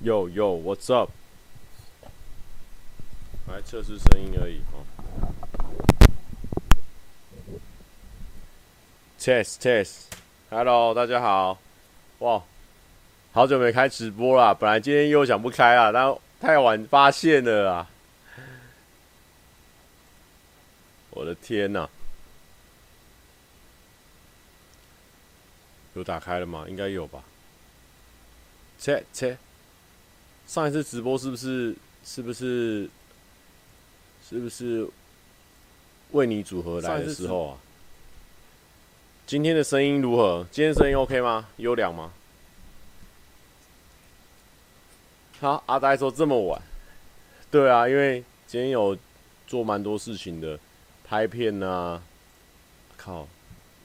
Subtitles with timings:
[0.00, 1.10] Yo yo，What's up？
[3.48, 4.86] 来测试声音而已哦。
[9.18, 11.58] Test test，Hello，大家好。
[12.20, 12.40] 哇，
[13.32, 17.90] 好久没开直播了，本来今天又想不开了，但太晚发现了啊！
[21.10, 21.90] 我的天哪！
[25.94, 26.66] 有打开了吗？
[26.68, 27.24] 应该有吧。
[28.78, 29.36] 切切，
[30.48, 32.88] 上一次直播是不是是不是
[34.26, 34.88] 是不是
[36.12, 37.58] 为你组合来的时候啊？
[39.26, 40.46] 今天的声音如何？
[40.50, 41.46] 今天声音 OK 吗？
[41.58, 42.10] 优良吗？
[45.38, 46.62] 好，阿呆说这么晚，
[47.50, 48.96] 对啊，因为今天有
[49.46, 50.58] 做蛮多事情的，
[51.04, 52.02] 拍片啊。
[52.96, 53.28] 靠，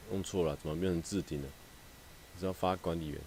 [0.10, 1.48] 弄错了，怎么变成置顶了？
[2.40, 3.20] 是要发管理员。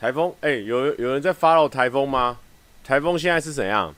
[0.00, 2.38] 台风，哎、有有人在 follow 台风吗？
[2.84, 3.92] 台风现在是怎样？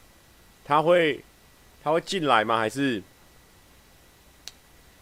[0.65, 1.23] 它会，
[1.85, 2.57] 它会进来吗？
[2.59, 3.03] 还是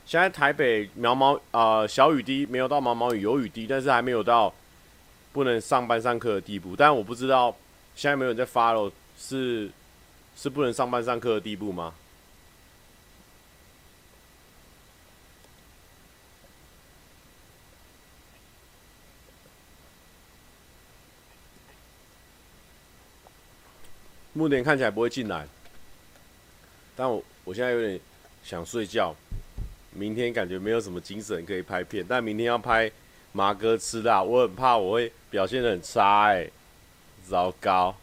[0.04, 4.52] 现在台北毛毛啊、呃、小雨滴没有到毛毛雨，有雨滴，但是还没有到
[5.32, 6.74] 不能上班上课的地步。
[6.74, 7.54] 但我不知道
[7.94, 9.70] 现在没有人在 follow，是
[10.36, 11.94] 是不能上班上课的地步吗？
[24.38, 25.44] 目前看起来不会进来，
[26.94, 27.98] 但我我现在有点
[28.44, 29.12] 想睡觉，
[29.90, 32.88] 明天感觉没有什么精神可以拍片，但明天要拍
[33.32, 36.48] 麻哥吃辣，我很怕我会表现得很差哎、
[37.28, 37.96] 糟糕！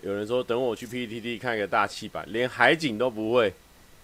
[0.00, 3.52] 有人说等我去 PTT 看一个大气版，连海景都不会，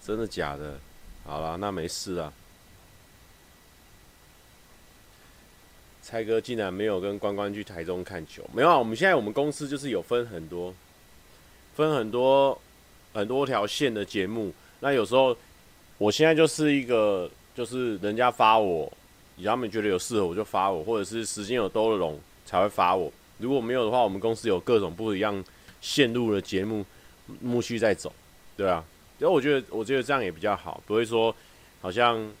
[0.05, 0.79] 真的假的？
[1.25, 2.31] 好了，那没事啊。
[6.09, 8.77] 蔡哥竟然没有跟关关去台中看球，没有啊？
[8.77, 10.73] 我们现在我们公司就是有分很多，
[11.75, 12.57] 分很多
[13.11, 14.53] 很多条线的节目。
[14.79, 15.35] 那有时候，
[15.97, 18.89] 我现在就是一个，就是人家发我，
[19.43, 23.11] 他们觉得有适合我就发我，或者是时间有兜了拢才会发我。
[23.39, 25.43] 如果没有的话，我们公司有各种不一样
[25.81, 26.85] 线路的节目，
[27.41, 28.13] 陆续在走，
[28.55, 28.81] 对啊。
[29.19, 31.35] 然后我觉得，我觉得这样也比较好，不会说
[31.81, 32.31] 好像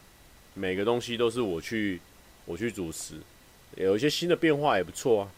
[0.53, 1.99] 每个东西都是我去
[2.45, 3.15] 我去主持。
[3.77, 5.31] 有一些新的变化也不错啊。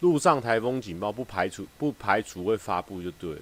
[0.00, 3.40] 路上台风警报不排除不排除会发布就对了。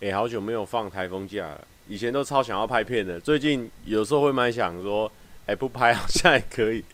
[0.00, 5.10] 哎，好久没有放台风假了，以前都超想要拍片的，最近有时候会蛮想说，
[5.46, 6.84] 哎，不拍好像也可以。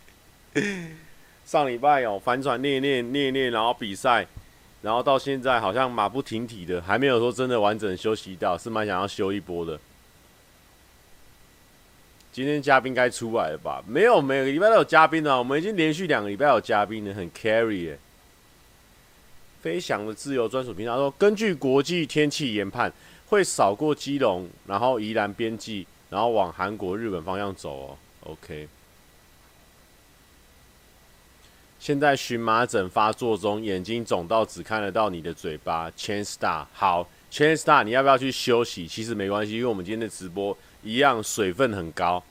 [1.44, 4.26] 上礼拜有帆船练练练练，然后比赛，
[4.80, 9.78] 然后到现在好像马不停蹄的，还没有说真的完整休息到，是蛮想要休一波的。
[12.34, 13.80] 今天嘉宾该出来了吧？
[13.86, 15.38] 没有，每个礼拜都有嘉宾啊。
[15.38, 17.98] 我们已经连续两个礼拜有嘉宾了，很 carry 耶。
[19.62, 22.92] 飞翔的自由专属频道说，根据国际天气研判，
[23.28, 27.96] 会扫过基隆，然后宜兰边际，然后往韩国、日本方向走哦。
[28.22, 28.66] OK。
[31.78, 35.88] 现在荨麻疹发作中，眼睛肿到只看得到你的嘴巴。
[35.92, 38.88] Chance Star，好，Chance Star，你要不要去休息？
[38.88, 40.58] 其实没关系，因为我们今天的直播。
[40.84, 42.22] 一样水分很高，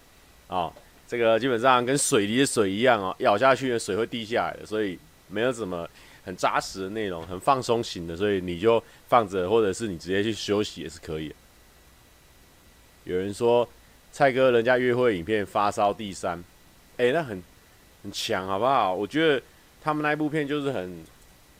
[0.48, 0.72] 哦，
[1.08, 4.98] 这个基本上跟水里的水一样哦，咬下去的水会滴下来的，所以
[5.28, 5.90] 没有什么
[6.24, 11.34] 很扎实的内容，很放松型的，所以你就放着，或者是你直接去休息也是可以。
[13.06, 13.68] 有人说
[14.12, 16.42] 蔡哥人家约会影片发烧第三，
[16.98, 17.44] 哎、那很
[18.04, 18.94] 很强，好不好？
[18.94, 19.42] 我觉得
[19.82, 21.04] 他们那一部片就是很，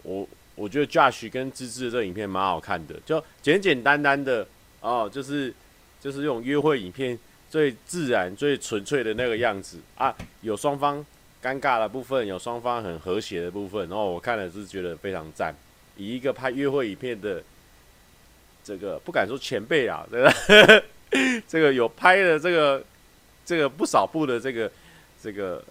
[0.04, 4.48] 我我觉得 Josh 跟芝芝的这个影片蛮好看的，就简简单单的
[4.80, 5.54] 哦，就是。
[6.04, 7.18] 就是用约会影片
[7.50, 10.98] 最自然、最纯粹的那个样子啊，有双方
[11.42, 15.56] 尴尬的部分，有双方很和谐的部分，然后我看了是觉得非常赞。
[15.96, 17.42] 以一个拍约会影片的
[18.66, 20.84] 这个不敢说前辈啊，这 个
[21.48, 22.84] 这个有拍的这个
[23.46, 24.70] 这个不少部的这个
[25.22, 25.64] 这个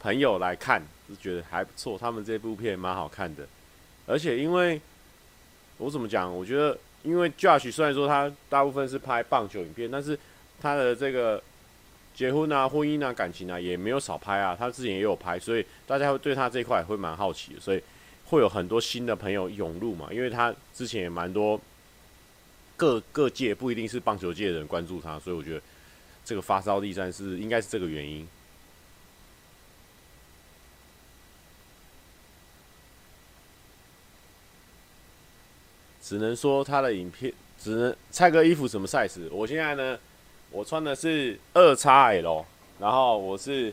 [0.00, 1.98] 朋友来看，是觉得还不错。
[1.98, 3.46] 他们这部片蛮好看的，
[4.06, 4.80] 而且因为
[5.76, 6.78] 我怎么讲，我觉得。
[7.04, 10.18] 因为 Josh 虽然说他大部分是拍棒球影片，但是
[10.60, 11.40] 他的这个
[12.14, 14.56] 结婚啊、婚姻啊、感情啊也没有少拍啊。
[14.58, 17.82] 他之前也有拍，所以大家会对他这一块会蛮好奇的，所以
[18.24, 20.08] 会有很多新的朋友涌入嘛。
[20.10, 21.60] 因为他之前也蛮多
[22.76, 25.60] 各各界不一定是棒球界的人关注他，所以我觉得
[26.24, 28.26] 这个发烧第三是应该是这个原因。
[36.06, 39.26] 只能说他的影片，只能蔡哥衣服什么 size？
[39.30, 39.98] 我现在呢，
[40.50, 42.44] 我穿的是二叉 L，
[42.78, 43.72] 然后我是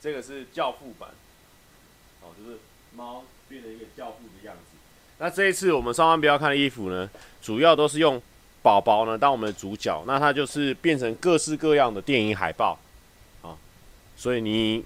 [0.00, 1.10] 这个是教父版，
[2.22, 2.58] 哦，就是
[2.96, 4.78] 猫变成一个教父的样子。
[5.18, 7.10] 那这一次我们上班不要看的衣服呢，
[7.42, 8.20] 主要都是用
[8.62, 12.78] 宝宝呢当我们的主角，那它就是变成各式各样的电影海报
[13.42, 13.52] 啊。
[14.16, 14.82] 所以你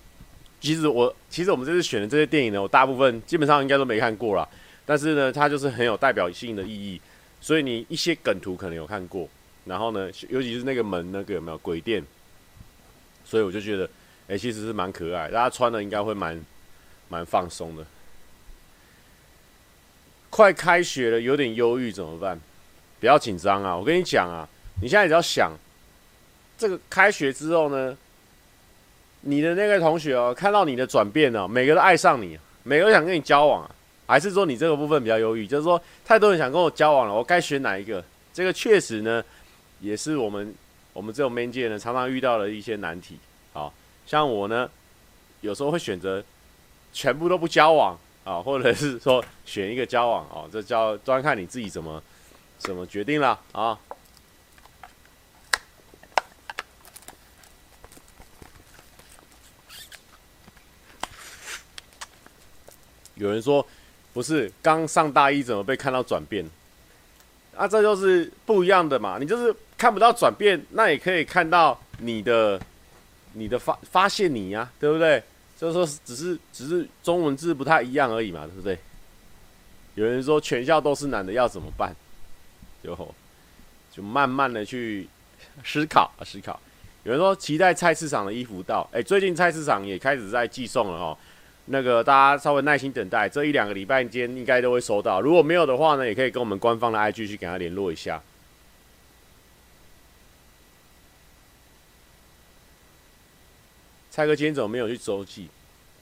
[0.61, 4.49] 其实我其实我们这次选的这些电影呢，我大部分基本上应该都没看过啦。
[4.91, 7.01] 但是呢，它就是很有代表性的意义，
[7.41, 9.29] 所以你一些梗图可能有看过。
[9.65, 12.03] 然后呢，尤其是那个门那个有没有鬼店？
[13.25, 13.89] 所以我就觉得，
[14.27, 16.45] 哎、其实是蛮可爱，大家穿的应该会蛮
[17.09, 17.87] 蛮放松的。
[20.29, 22.41] 快开学了，有点忧郁怎么办？
[22.99, 23.77] 不要紧张啊！
[23.77, 24.49] 我跟你讲啊，
[24.83, 25.53] 你现在只要想，
[26.59, 27.97] 这个开学之后呢，
[29.21, 33.71] 你的那个同学哦，看到你的转变哦，每个都爱上你，每个都想跟你交往啊，
[34.11, 35.47] 还是说你这个部分比较忧郁？
[35.47, 38.05] 就是说，太多人想跟我交往了，我该选哪一个？
[38.35, 39.23] 这个确实呢。
[39.79, 40.53] 也是我们
[40.93, 43.19] 我们这种 man 界呢，常常遇到的一些难题。
[43.53, 43.73] 好
[44.05, 44.69] 像我呢，
[45.43, 46.23] 有时候会选择
[46.93, 52.03] 全部都不交往啊，或者是说选一个交往啊，这叫端看你自己怎么
[52.59, 53.79] 怎么决定了啊。
[63.15, 63.67] 有人说，
[64.13, 66.45] 不是刚上大一怎么被看到转变？
[67.57, 69.55] 啊，这就是不一样的嘛，你就是。
[69.81, 72.61] 看不到转变，那也可以看到你的、
[73.33, 75.23] 你的发发现你呀、对不对？
[75.59, 78.79] 就是说，只是只是中文字不太一样而已嘛，对不对？
[79.95, 81.97] 有人说全校都是男的，要怎么办？
[82.85, 82.95] 就
[83.91, 85.09] 就慢慢的去
[85.65, 86.61] 思考啊，思考。
[87.05, 91.17] 有人说期待菜市场的衣服到，哎，最近菜市场也开始在寄送了哦。
[91.73, 95.21] 那个大家稍微耐心等待，这一两个礼拜间应该都会收到。
[95.21, 98.21] 如果没有的话呢，也可以跟我们官方的 IG 去跟他联络一下。
[104.11, 105.49] 蔡哥今天怎么没有去周记？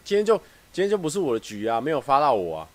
[0.02, 0.36] 今天就
[0.72, 2.68] 今天就不是我的局啊，没有发到我啊。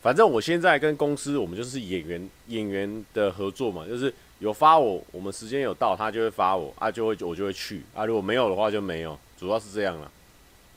[0.00, 8.06] 反正我现在跟公司，我们就是演员演员的合作嘛，就是有发我，我们时间有到，他就会发我啊，就会我就会去啊。
[8.06, 10.10] 如果没有的话就没有，主要是这样了。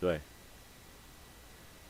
[0.02, 0.20] 对，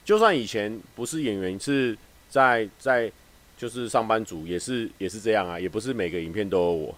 [0.10, 1.96] 就算以前不是演员，是
[2.32, 3.12] 在在
[3.56, 6.96] 就是上班族，也是也是这样啊，也不是每个影片都有我。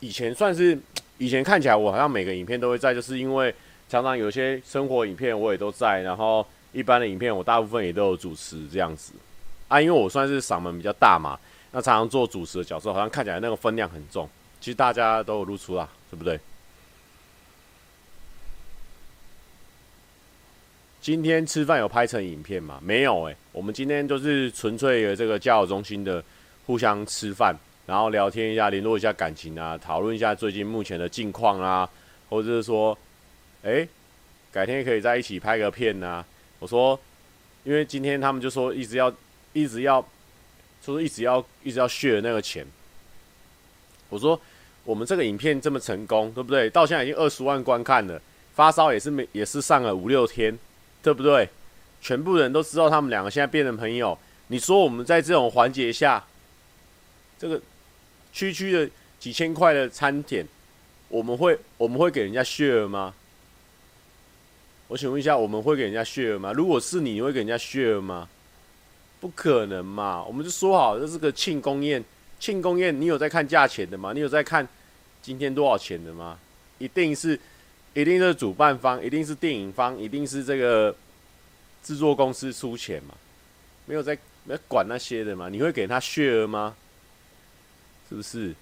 [0.00, 0.78] 以前算是。
[1.18, 3.54] 以前看起来我好像每个影片都会在，就是因为
[3.88, 9.12] 常常有些生活影片我也都在，然后一般的影片我大部分也都有主持这样子
[9.66, 11.36] 啊，因为我算是嗓门比较大嘛，
[11.72, 14.26] 那常常做主持的角色，好像看起来那个分量很重，
[14.60, 16.38] 其实大家都有露出啦，对不对？
[21.08, 22.78] 今天吃饭有拍成影片吗？
[22.82, 26.22] 没有诶、我们今天就是纯粹的这个交友中心的
[26.66, 27.56] 互相吃饭。
[27.86, 31.88] 然后聊天一下，联络一下感情啊，讨论一下最近目前的近况啊，
[32.28, 32.98] 或者是说，
[33.62, 33.88] 哎，
[34.52, 36.22] 改天可以在一起拍个片啊。
[36.58, 37.00] 我说，
[37.64, 39.10] 因为今天他们就说一直要，
[39.54, 40.06] 一直要，
[40.82, 42.66] 说一直要，一直要削那个钱。
[44.10, 44.38] 我说，
[44.84, 46.68] 我们这个影片这么成功，对不对？
[46.68, 48.20] 到现在已经二十万观看了，
[48.54, 50.54] 发烧也是没，也是上了五六天，
[51.02, 51.48] 对不对？
[52.00, 54.18] 全部人都知道他们两个现在变成朋友。
[54.48, 56.24] 你说我们在这种环节下，
[57.38, 57.60] 这个。
[58.30, 60.46] 区区的几千块的餐点，
[61.08, 63.14] 我们会我们会给人家 share 吗？
[64.86, 66.52] 我请问一下，我们会给人家 share 吗？
[66.52, 68.28] 如果是你，你会给人家 share 吗？
[69.18, 70.22] 不可能嘛！
[70.22, 72.04] 我们就说好这是个庆功宴，
[72.38, 74.12] 庆功宴你有在看价钱的吗？
[74.12, 74.68] 你有在看
[75.20, 76.38] 今天多少钱的吗？
[76.76, 77.40] 一定是，
[77.94, 80.94] 一定是主办方，一定是电影方，一定是这个
[81.82, 83.14] 制作公司出钱嘛？
[83.86, 85.48] 没有在没管那些的嘛？
[85.48, 86.76] 你会给他 share 吗？
[88.08, 88.54] 是不是？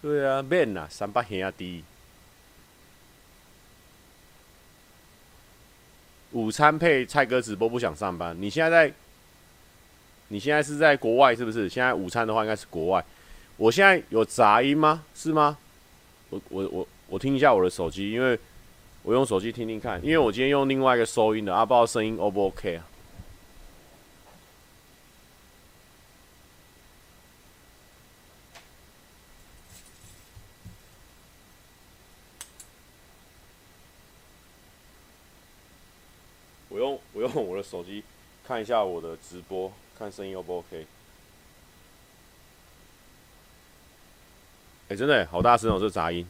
[0.00, 1.84] 对啊，，man 啊，三八兄弟。
[6.32, 8.36] 午餐配蔡哥直播，不想上班。
[8.40, 8.94] 你现在在？
[10.28, 11.68] 你现在是在国外是不是？
[11.68, 13.04] 现在午餐的话应该是国外。
[13.58, 15.04] 我现在有杂音吗？
[15.14, 15.58] 是吗？
[16.30, 18.38] 我我我我听一下我的手机，因为
[19.02, 22.86] 我用手机听听看，因为我今天用另外一个收音的，啊，不知道声音 O 不 OK 啊？
[36.70, 36.98] 我用
[37.46, 38.02] 我的手机
[38.42, 40.86] 看一下我的直播，看声音 O 不 OK？
[44.88, 46.26] 哎，真的好大声哦，这杂音。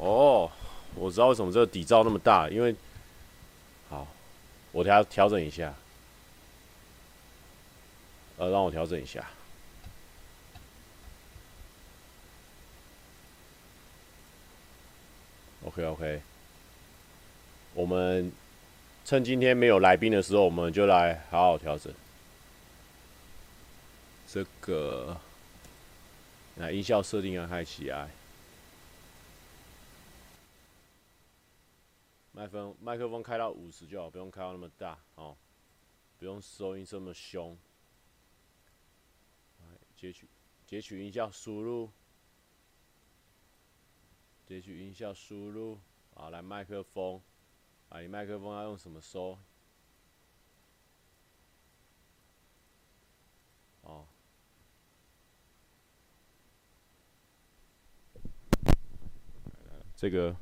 [0.00, 0.50] 哦
[0.94, 2.74] 我知道为什么这个底噪那么大因为
[3.88, 4.06] 好
[4.72, 5.72] 我调调整一下。
[8.38, 9.24] 呃让我调整一下。
[15.64, 16.20] Okok
[17.74, 18.32] 我们
[19.04, 21.92] 趁今天没有来宾的时候我们就来好好调整。
[24.26, 25.16] 这个
[26.56, 28.08] 来音效设定要嗨起来
[32.42, 35.36] 麦克风麦克风开到五十就好，不用开到那么大哦，
[36.18, 37.56] 不用收音这么凶。
[39.96, 40.26] 截取
[40.66, 41.88] 截取音效输入，
[44.44, 45.78] 截取音效输入，
[46.14, 47.22] 好，来麦克风，
[47.90, 49.38] 啊，你麦克风要用什么收？
[53.82, 54.04] 哦。
[59.94, 60.34] 这个，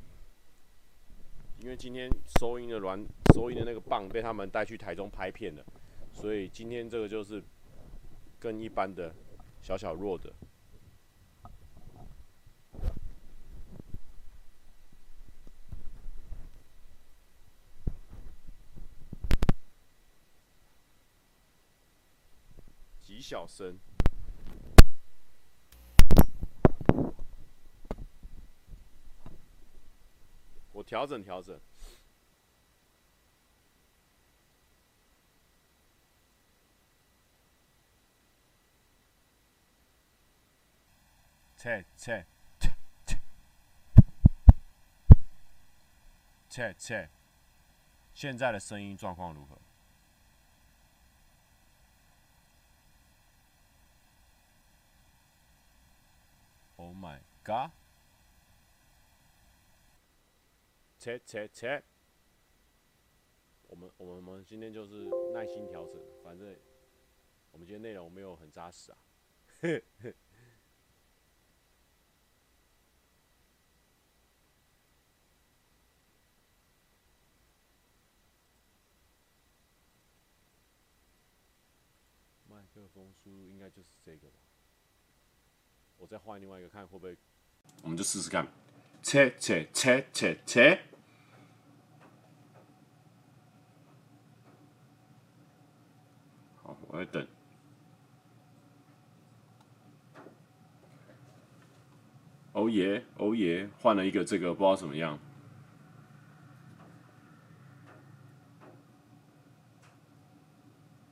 [1.61, 2.99] 因为今天收音的软
[3.35, 5.63] 收音的那个棒被他们带去台中拍片了，
[6.11, 7.41] 所以今天这个就是
[8.39, 9.13] 跟一般的
[9.61, 10.33] 小小弱的。
[22.99, 23.77] 极小声。
[30.91, 31.57] 调整调整，
[41.55, 42.25] 切切
[42.59, 43.17] 切切
[46.49, 47.09] 切切，
[48.13, 49.57] 现在的声音状况如何
[56.75, 57.71] ？Oh my god！
[61.01, 61.81] 切切切！
[63.63, 66.55] 我们我们我们今天就是耐心调整，反正
[67.51, 68.97] 我们今天内容没有很扎实啊。
[82.47, 84.35] 麦克风输入应该就是这个吧？
[85.97, 87.17] 我再换另外一个看会不会？
[87.81, 88.47] 我们就试试看。
[89.01, 90.79] 切切切切切！
[96.91, 97.25] 我在等。
[102.51, 105.17] 哦耶，哦耶，换了一个这个，不知道怎么样。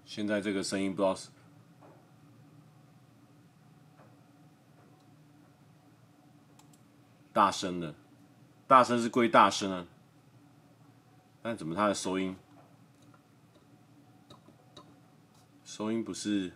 [0.03, 1.29] 现在这个声音不知道是
[7.31, 7.95] 大声的，
[8.67, 9.87] 大声是归大声啊，
[11.41, 12.35] 但怎么它的收音？
[15.79, 16.51] 收音不是，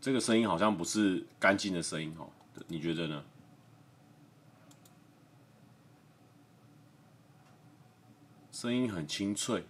[0.00, 2.30] 这个声音好像不是干净的声音哦，
[2.68, 3.24] 你觉得呢？
[8.52, 9.66] 声音很清脆，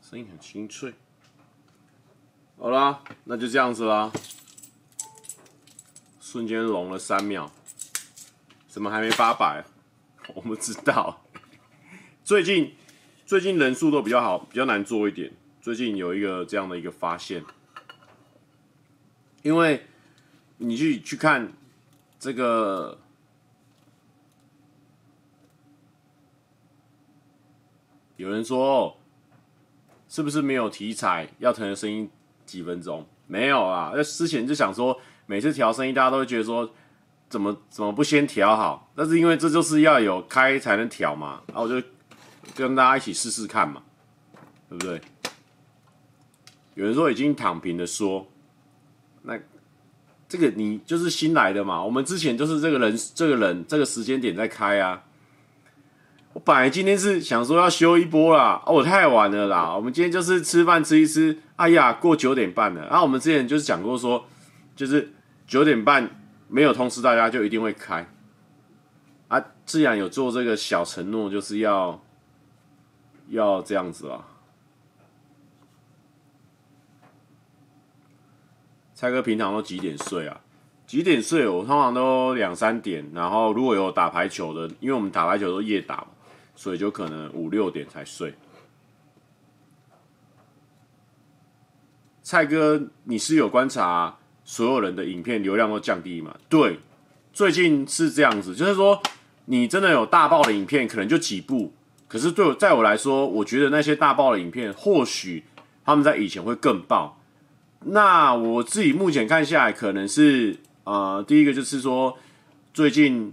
[0.00, 0.94] 声音很清脆。
[2.58, 4.10] 好啦，那就这样子啦。
[6.20, 7.52] 瞬间聋了三秒，
[8.66, 9.64] 怎么还没八百？
[10.34, 11.22] 我不知道。
[12.24, 12.74] 最近
[13.24, 15.32] 最近人数都比较好，比较难做一点。
[15.60, 17.44] 最近有一个这样的一个发现，
[19.42, 19.86] 因为
[20.56, 21.52] 你去去看
[22.18, 22.98] 这个，
[28.16, 28.98] 有人说
[30.08, 32.10] 是不是没有题材要腾的声音？
[32.46, 33.92] 几分钟没有啊？
[33.94, 36.70] 那之前就想说，每次调声音，大家都会觉得说，
[37.28, 38.90] 怎么怎么不先调好？
[38.94, 41.86] 但是因为这就是要有开才能调嘛，然后我就
[42.54, 43.82] 跟大家一起试试看嘛，
[44.70, 45.00] 对不对？
[46.74, 48.26] 有人说已经躺平的说，
[49.22, 49.38] 那
[50.28, 51.82] 这个你就是新来的嘛？
[51.82, 55.02] 我们之前就是这个人，这个人这个时间点在开啊。
[56.36, 59.74] 我本来今天是想说要休一波啦，哦，太晚了啦。
[59.74, 62.86] 我们今天就是吃饭吃一吃，哎呀，过九点半了。
[62.88, 64.22] 然后我们之前就是讲过说，
[64.74, 65.14] 就是
[65.46, 66.10] 九点半
[66.48, 68.06] 没有通知大家就一定会开。
[69.28, 72.04] 啊，既然有做这个小承诺，就是要
[73.30, 74.20] 要这样子啊。
[78.92, 80.38] 蔡哥平常都几点睡啊？
[80.86, 81.48] 几点睡？
[81.48, 83.10] 我通常都两三点。
[83.14, 86.08] 然后如果有打排球的，因为我们打排球都夜打嘛。
[86.56, 88.34] 所以就可能五六点才睡。
[92.22, 96.36] 蔡哥，你是有观察所有人的影片流量都降低吗？
[96.48, 96.80] 对，
[97.32, 99.00] 最近是这样子，就是说
[99.44, 101.72] 你真的有大爆的影片，可能就几部，
[102.08, 105.44] 可是对我，在我来说，我觉得那些大爆的影片，或许
[105.84, 107.20] 他们在以前会更爆。
[107.84, 112.18] 那我自己目前看下来，可能是呃，第一个就是说，
[112.74, 113.32] 最近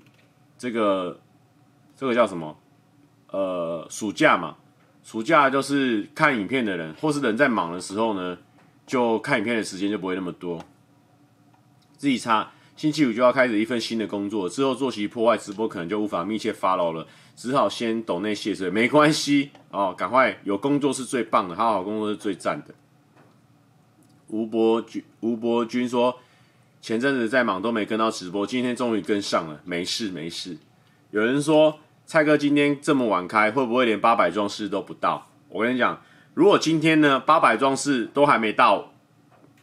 [0.60, 1.20] 这个
[1.98, 2.56] 这个叫什么？
[3.34, 4.56] 呃，暑假嘛，
[5.04, 8.38] 暑假就是看影片的人，或是人在忙的时候呢，
[8.86, 10.64] 就看影片的时间就不会那么多。
[11.98, 17.08] 自己差，星期五就要开始一份新的工作，之后作息破坏，直播可能就无法密切 follow 了。
[17.36, 22.76] 只好先抖内谢罪，没关系哦，赶快有工作是最棒的，好好工作是最赞的。
[24.28, 26.20] 吴伯君，吴伯君说，
[26.80, 30.56] 前阵子在忙都没跟到直播，今天终于跟上了，没事没事。
[31.10, 35.28] 有人说蔡哥今天这么晚开，会不会连八百壮士都不到？
[35.50, 36.02] 我跟你讲，
[36.34, 38.92] 如果今天呢八百壮士都还没到，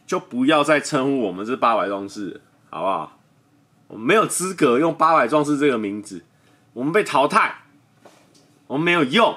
[0.05, 3.19] 就不要再称呼我们是八百壮士，好不好？
[3.87, 6.23] 我们没有资格用八百壮士这个名字。
[6.73, 7.63] 我们被淘汰，
[8.67, 9.35] 我们没有用，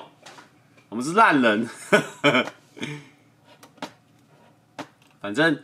[0.88, 1.68] 我们是烂人。
[5.20, 5.58] 反正，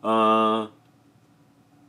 [0.00, 0.68] 呃，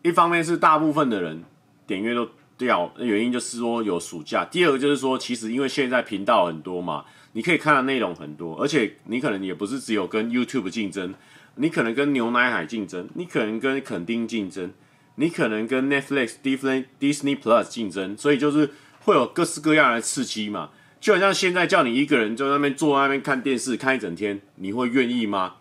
[0.03, 1.43] 一方面是大部分的人
[1.87, 2.29] 点阅都
[2.63, 4.45] 掉，原因就是说有暑假。
[4.45, 11.13] 第二个就是说，其实因为现在频道很多嘛，你可以看的内容很多，而且你可能也不是只有跟 YouTube 竞争，
[11.55, 14.71] 你可能跟牛奶海竞争，你可能跟垦丁竞争，
[15.15, 18.69] 你可能跟 Netflix、Disney、Disney Plus 竞争，所以就是。
[19.05, 20.69] 会有各式各样的刺激嘛？
[21.01, 25.55] 就好像现在叫你一个人就在那边坐在那边看电视看一整天，你会愿意吗？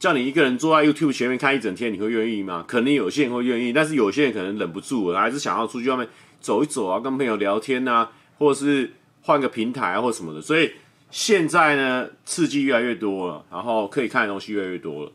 [0.00, 2.64] 叫你一个人坐在 YouTube 前面看一整天，你会愿意吗？
[2.66, 6.08] 可能有些人会愿意，但是有些人可能忍不住，还是想要出去外面
[6.44, 10.42] 走一走啊，跟朋友聊天啊，或者是换个平台啊，或什么的。
[10.42, 10.74] 所以
[11.10, 15.12] 现在呢，刺激越来越多了，然后可以看的东西越来越多了，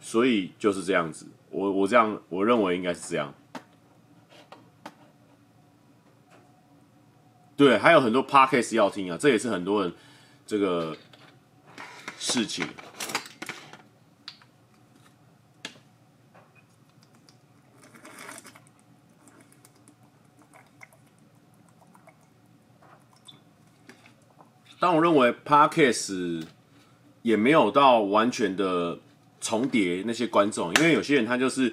[0.00, 1.28] 所以就是这样子。
[1.50, 3.32] 我我这样我认为应该是这样。
[7.54, 9.92] 对，还有很多 podcast 要听啊，这也是很多人
[10.44, 10.96] 这个
[12.18, 12.66] 事情。
[24.82, 26.44] 但我认为 podcast
[27.22, 28.98] 也没有到完全的
[29.40, 31.72] 重叠那些观众，因为有些人他就是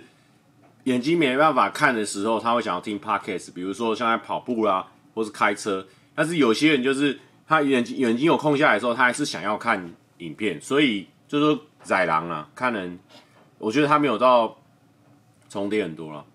[0.84, 4.86] 眼睛没办法看的时候，他会想要听 podcast，比如说像在跑步啦。
[5.16, 12.98] 或是开车，但是有些人就是他眼睛眼睛有空下来的时候，他还是想要看影片，所以就是说宰狼啊，看人，
[13.58, 14.56] 我觉得他没有到
[15.50, 16.26] 重叠很多了。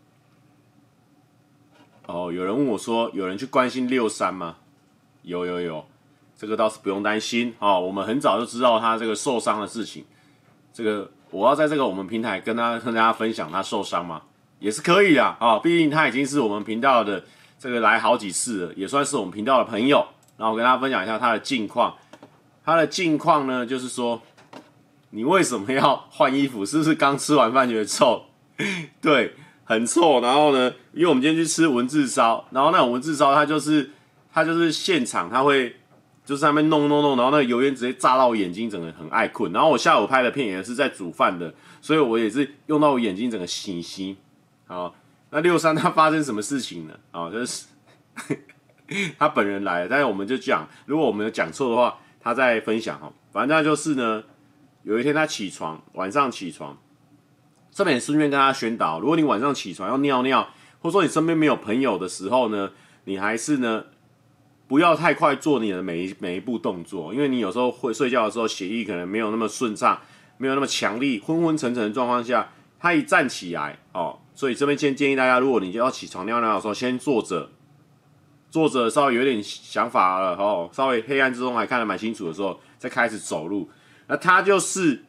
[2.06, 4.56] 哦，有人问我说，有人去关心六三吗？
[5.22, 5.86] 有有有，
[6.36, 7.80] 这个倒是不用担心哦。
[7.80, 10.04] 我们很早就知道他这个受伤的事情，
[10.72, 14.22] 这个我要在这个我们平台跟他跟大家分享他受伤吗？
[14.58, 17.24] 也是可以的啊，哦，毕竟他已经是我们频道的。
[17.56, 20.06] 这个来好几次了，也算是我们频道的朋友。
[20.36, 21.94] 然后我跟大家分享一下他的近况。
[22.62, 24.20] 他的近况呢，就是说，
[25.10, 26.66] 你为什么要换衣服？
[26.66, 28.24] 是不是刚吃完饭觉得臭？
[29.00, 30.20] 对，很臭。
[30.20, 33.92] 然后呢，因为我们今天去吃文字烧，然后那种文字烧，它就是
[34.30, 35.74] 它就是现场，它会
[36.24, 39.52] 就是在那弄弄弄，然后那个油烟直接炸到我眼睛，整个很爱困。
[39.52, 44.16] 然后我下午拍的片也是在煮饭的，所以我也是用到我眼睛整个醒醒。
[44.66, 44.94] 好。
[45.30, 46.94] 那六三他发生什么事情呢？
[47.10, 47.66] 啊、就是
[49.18, 53.12] 他本人来了，但是我们就讲，如果我们有讲错的话，他再分享哈。
[53.32, 54.22] 反正他就是呢，
[54.84, 56.78] 有一天他起床，晚上起床，
[57.72, 60.48] 这边也顺便跟他宣导，如果你晚上起床要尿尿，
[60.80, 62.70] 或者说你身边没有朋友的时候呢，
[63.02, 63.86] 你还是呢
[64.74, 69.96] 不要太快做你的每一每一步动作，因为你有时候会睡觉的时候血液可能没有那么顺畅，
[70.36, 74.18] 没有那么强力，昏昏沉沉的状况下，他一站起来哦。
[74.34, 77.50] 所以这边先建议大家，如果你要起床尿尿的时候，先坐着，
[78.50, 83.70] 坐着稍微有点想法了哦，稍微黑暗之中还看得蛮清楚的时候，再开始走路。
[84.08, 85.04] 那他就是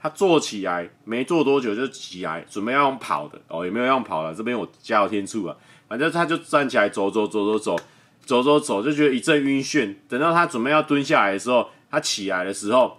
[0.00, 5.54] 他坐起来没坐多久就起来，准备要用跑的哦，也没有用跑了，这边我加油添醋啊。
[5.86, 7.76] 反正他就站起来走走走走走
[8.24, 9.94] 走走走，就觉得一阵晕眩。
[10.08, 12.98] 等到他准备要蹲下来的时候，他起来的时候，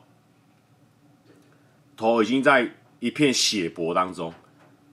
[1.95, 4.33] 头已经在一片血泊当中。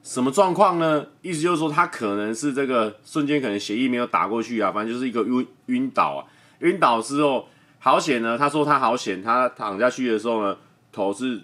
[0.02, 1.06] 什么状况呢？
[1.20, 6.24] 意思就是说，他可能是这个瞬间可能血液没有打过去啊，反正就是一个晕晕倒啊。
[6.60, 10.56] 晕倒之后好险呢，他说他好险，他躺下去的时候呢，
[10.90, 11.40] 头是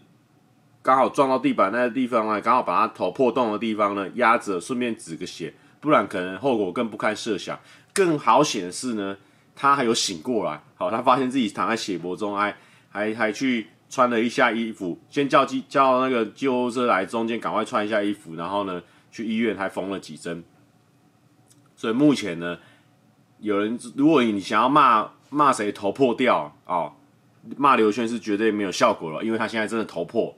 [0.83, 7.59] 刚好撞到地板那个地方啊，刚好把他头破洞的地方呢压着，顺便止个血，不然可能后果更不堪设想。
[7.97, 9.17] 更好险的是呢，
[9.57, 12.55] 他还有醒过来，好，他发现自己躺在血泊中，还
[12.91, 13.69] 还还去。
[13.89, 18.83] 穿了一下衣服，先叫机叫那个救护车来，中间赶快穿一下衣服，然后呢
[19.13, 20.43] 去医院还缝了几针。
[21.77, 22.59] 所以目前呢，
[23.39, 26.91] 有人如果你想要骂骂谁头破掉啊，
[27.57, 30.37] 骂刘轩是绝对没有效果了，因为他现在真的头破，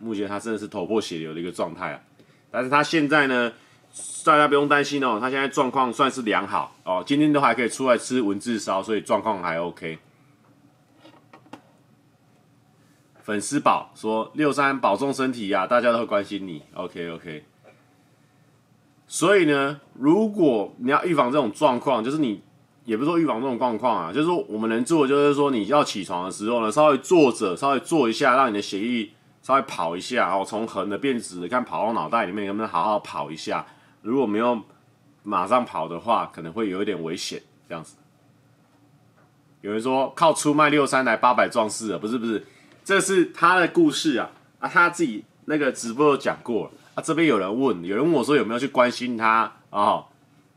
[0.00, 2.00] 目前他真的是头破血流的一个状态啊。
[2.52, 3.52] 但是他现在呢，
[4.24, 9.98] 大家不用担心哦，他现在状况算是良好哦，今天都还可以出来吃文字烧，所以状况还 OK。
[13.22, 16.62] 粉丝宝说六三保重身体呀、啊，大家都会关心你。
[16.74, 17.44] OK OK。
[19.06, 22.42] 所以呢，如果你要预防这种状况，就是你
[22.84, 29.10] 也不是说预防这种状况啊，就是说我们能做的就是说你要起床的时候呢，稍微坐着，稍微坐一下，让你的血液
[29.42, 33.64] 稍微跑一下哦，从横的变直，看跑到脑袋里面能不能好好跑一下。
[34.04, 34.60] 如果没有
[35.22, 37.40] 马上跑的话，可能会有一点危险。
[37.66, 37.96] 这样子，
[39.62, 42.44] 有人说靠出卖六三来八百壮士啊，不是不是。
[42.84, 47.02] 这是他的故事啊啊，他自己那个直播讲过啊。
[47.02, 50.04] 这边有人问，有人问我说有没有去关心他啊、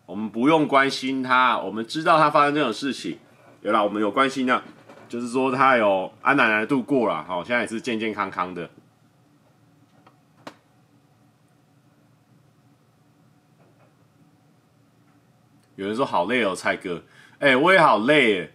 [0.06, 3.18] 我们不用关心他，我们知道他发生这种事情。
[3.62, 4.62] 有啦，我们有关心啊，
[5.08, 8.70] 就是说他有安奶奶度过了，好、现在也是健健康康的。
[15.78, 17.04] 有人说好累哦，蔡哥，
[17.38, 18.50] 哎，我也好累哎，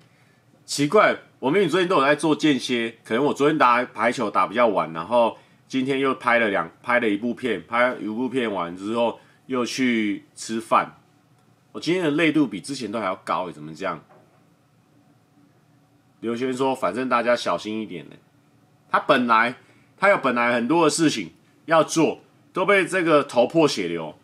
[0.67, 1.17] 奇怪。
[1.39, 10.99] 我们你最近都有在做间歇，可能我昨天打排球打比较晚，然后今天又拍了两拍了一部片，拍一部片完之后又去吃饭。
[11.71, 14.05] 我今天的累度比之前都还要高，怎么这样？
[16.21, 18.17] 刘轩说：“反正大家小心一点呢。”
[18.91, 19.57] 他本来
[19.97, 21.33] 他有本来很多的事情
[21.67, 22.21] 要做，
[22.53, 24.17] 都被这个头破血流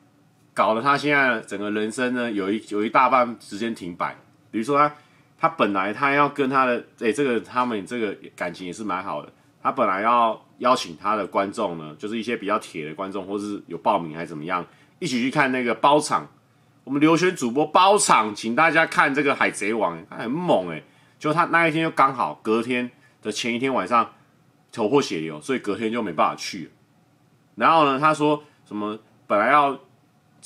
[0.58, 4.16] 搞得他现在整个人生呢有一有一大半时间停摆。
[4.50, 4.92] 比如说他。
[5.40, 9.32] 他本来他要跟他的诶，这个他们这个感情也是蛮好的。
[9.62, 14.66] 他本来要邀请他的观众呢，就是一些比较铁的观众，或是有报名还是怎么样，
[14.98, 16.26] 一起去看那个包场。
[16.82, 20.82] 我们留学主播包场，请大家看这个《海贼王》，很猛诶。
[21.20, 22.90] 就他那一天就刚好隔天
[23.22, 24.10] 的前一天晚上
[24.72, 26.68] 头破血流，所以隔天就没办法去。
[27.54, 29.78] 然后呢，他说什么本来要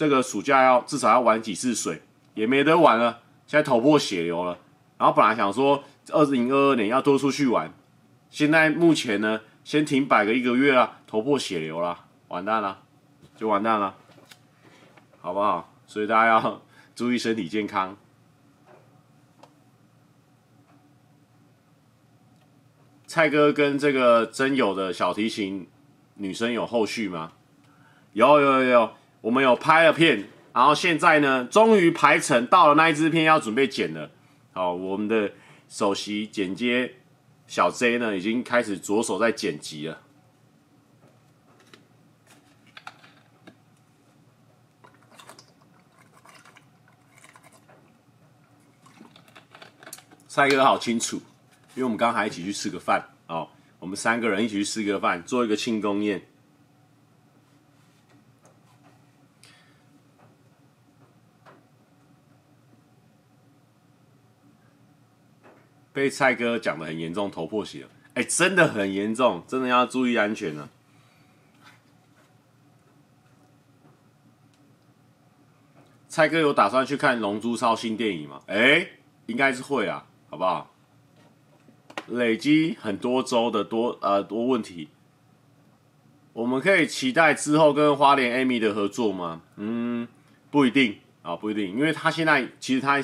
[0.03, 2.03] 这个暑假要至少要玩几次水，
[2.35, 4.59] 也没得玩了，现在头破血流了。
[4.99, 7.73] 然后本来想说，二零二二年要多出去玩，
[8.29, 12.83] 现在目前呢，先停摆个一个月了，头破血流了，完蛋了，
[13.37, 13.95] 就完蛋了，
[15.21, 15.73] 好不好？
[15.87, 16.63] 所以大家要
[16.97, 17.97] 注意身体健康。
[23.07, 25.69] 蔡哥跟这个真有的小提琴
[26.15, 27.35] 女生有后续吗？
[28.15, 34.11] 有有有有，我们有拍了片，然后现在呢，终于排成到了那一支片要准备剪了。
[34.53, 35.33] 好，我们的
[35.69, 36.97] 首席剪接
[37.47, 39.99] 小 J 呢，已经开始着手在剪辑了。
[50.27, 51.17] 蔡哥好清楚，
[51.75, 56.21] 因为我们刚刚还一起去吃个饭哦，我们三个人一起去吃个饭，做一个庆功宴。
[66.03, 70.69] 被蔡哥讲得很严重，头破血了，哎，真的很严重，真的要注意安全呢、
[76.09, 78.43] 蔡哥有打算去看《龙珠超》新电影吗？
[78.49, 78.85] 哎，
[79.27, 80.75] 应该是会啊，好不好？
[82.09, 84.89] 累积很多周的多呃多问题，
[86.33, 89.43] 我们可以期待之后跟花莲 Amy 的合作吗？
[89.55, 90.09] 嗯，
[90.51, 93.01] 不一定啊，不一定，因为他现在其实他。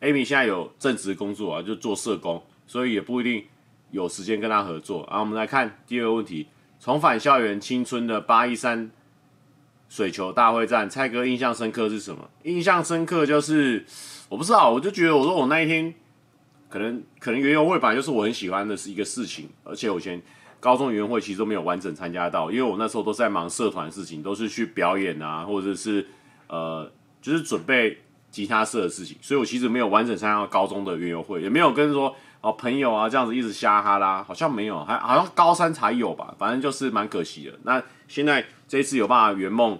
[0.00, 3.44] Amy 现在有正职工作啊，就做社工，所以也不一定
[3.90, 5.02] 有时间跟他合作。
[5.02, 6.48] 啊，我们来看第二个问题：
[6.80, 8.90] 重返校园青春的八一三
[9.90, 12.30] 水球大会战，蔡哥印象深刻是什么？
[12.44, 13.84] 印象深刻就是
[14.30, 15.94] 我不知道，我就觉得我说我那一天
[16.70, 20.22] 可能可能园游会本来就是我很喜欢的是一个事情，而且我以前
[20.60, 26.06] 高中园游会其实都没有完整参加到，因为我那时候都在忙社团事情，都是去表演啊，或者是
[26.46, 27.98] 呃，就是准备。
[28.30, 37.52] 吉他社的事情，所以我其实没有完整参加高中的园游会，也没有跟说哦朋友啊这样子一直瞎哈啦，好像没有，还好像高三才有吧，反正就是蛮可惜的。
[37.64, 39.78] 那现在这一次有办法圆梦，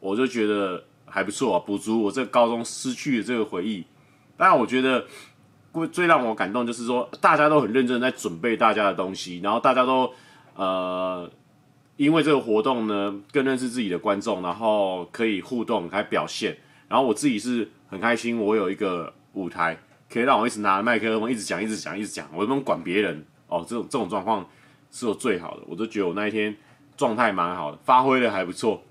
[0.00, 3.84] 我就觉得还不错啊，补足我这个高中失去的这个回忆。
[4.36, 5.06] 当然，我觉得
[5.92, 10.12] 最让我感动就是说，大家都很认真在准备大家的东西，然后大家都
[10.56, 11.30] 呃
[11.96, 16.56] 因为这个活动呢更认识自己的观众，然后可以互动还表现。
[16.88, 19.78] 然后我自己是很开心，我有一个舞台
[20.10, 23.64] 可以让我一直拿着麦克风一直讲、一直讲、一直讲，我不用管别人哦。
[23.68, 24.48] 这种这种状况
[24.90, 26.56] 是我最好的，我都觉得我那一天
[26.96, 28.82] 状态蛮好的，发挥的还不错。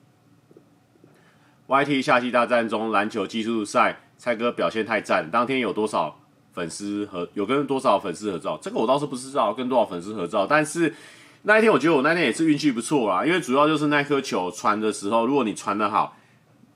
[1.67, 6.19] YT 夏季大战中篮球技术赛，蔡哥表现太赞，当天有多少
[6.53, 8.57] 粉丝合有跟多少粉丝合照？
[8.61, 10.95] 这个我倒是不知道跟多少粉丝合照，但是
[11.43, 16.16] 那一天我觉得我那天也是运气不错啦，因为主要就是那颗球传的时候，如果你传的好，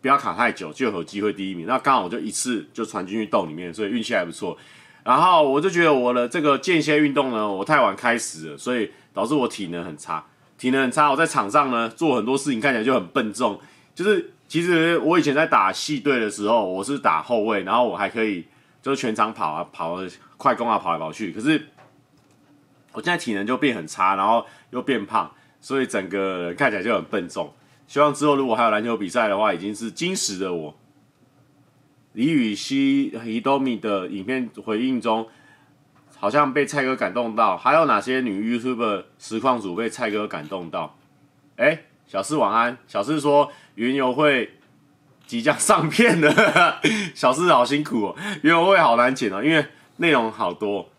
[0.02, 1.68] 不要卡太久，就有机会第一名。
[1.68, 4.58] 那刚好我就一次就传进去洞里面，所以运气还不错。
[5.04, 10.26] 然后我就觉得我的这个间歇运动呢，我太晚开始了，所以导致我体能很差，
[10.58, 11.10] 体能很差。
[11.12, 13.60] 我在场上呢做很多事情看起来就很笨重，
[13.96, 18.46] 就是其实我以前在打系队的时候，我是打后卫，然后我还可以
[18.82, 20.00] 就是全场跑啊跑
[20.38, 21.32] 快攻啊跑来跑去。
[21.32, 21.68] 可是
[22.94, 27.52] 我现在体能就变很差，然后又变胖，所以整个人看起来就很笨重。
[27.91, 30.73] 希望之后如果还有篮球比赛的话，已经是金石的我。
[32.13, 35.27] 李宇希、伊多米的影片回应中，
[36.17, 37.58] 好像被蔡哥感动到。
[37.58, 40.95] 还有哪些女 YouTube 实况主被蔡哥感动到？
[41.58, 42.77] 哎、小四晚安。
[42.88, 44.54] 小四说云游会
[45.27, 46.80] 即将上片了，
[47.13, 49.65] 小四好辛苦哦，园游会好难剪哦，因为
[49.97, 50.89] 内容好多。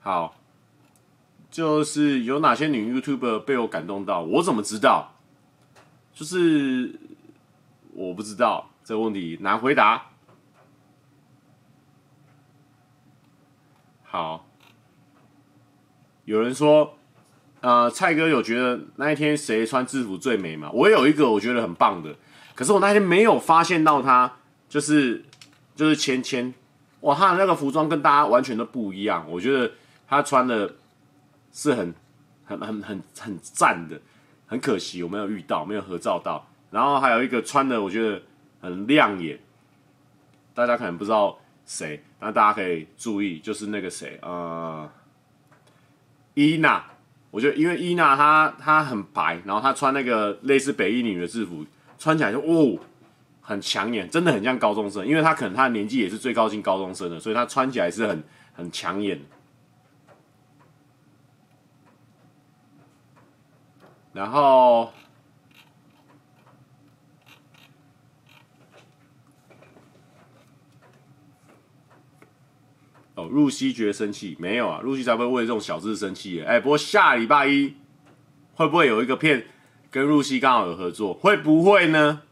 [0.00, 0.34] 好，
[1.54, 4.22] 就是有哪些女 YouTuber 被我感动到？
[4.22, 5.14] 我怎么知道？
[6.12, 6.98] 就是
[7.92, 8.70] 我不知道。
[8.82, 10.06] 这个问题难回答。
[14.02, 14.44] 好，
[16.24, 16.98] 有人说，
[17.60, 20.68] 呃，蔡哥有觉得那一天谁穿制服最美吗？
[20.72, 22.16] 我有一个我觉得很棒的，
[22.56, 24.38] 可是我那天没有发现到他，
[24.68, 25.24] 就是
[25.76, 26.52] 就是芊芊，
[27.02, 29.70] 哇，他的那个服装跟大家完全都不一样，我觉得
[30.08, 30.74] 他穿的
[31.54, 31.94] 是很
[32.44, 33.98] 很很很很赞的，
[34.46, 36.46] 很可惜我没有遇到，没有合照到。
[36.70, 38.20] 然后还有一个穿的，我觉得。
[38.64, 39.38] 很亮眼，
[40.54, 44.90] 大家可能不知道谁，那大家可以注意，就是那个谁，呃，
[46.32, 46.82] 伊娜，
[47.30, 51.62] 我觉得因为伊娜她她很白，然后她穿那个类似北一女的制服，
[51.98, 52.78] 穿起来就哦
[53.42, 59.20] 很抢眼，真的很像高中生，因为她可能她的年纪也是最高进高中生的，所以她穿起来是很很抢眼。
[64.14, 64.90] 然后。
[73.16, 74.80] 哦，入西觉得生气没有啊？
[74.80, 77.72] 入西才会为这种小事生气哎、不过下礼拜一
[78.56, 79.46] 会不会有一个片
[79.88, 81.14] 跟入西刚好有合作？
[81.14, 82.22] 会不会呢？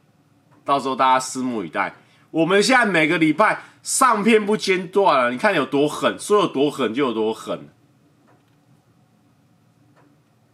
[0.64, 1.94] 到时候大家拭目以待。
[2.32, 7.68] 我们现在每个礼拜上片不间断了，你看有多狠，说有多狠就有多狠。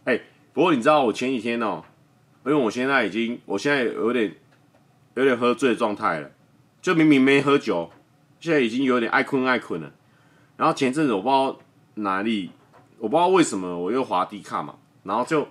[0.03, 1.83] 哎、欸，不过你知道我前几天哦，
[2.45, 4.35] 因为我现在已经，我现在有点
[5.15, 6.31] 有点喝醉的状态了，
[6.81, 7.89] 就明明没喝酒，
[8.39, 9.91] 现在已经有点爱困爱困了。
[10.57, 11.59] 然后前阵子我不知道
[11.95, 12.51] 哪里，
[12.97, 15.47] 我不知道为什么我又滑低卡嘛，然后就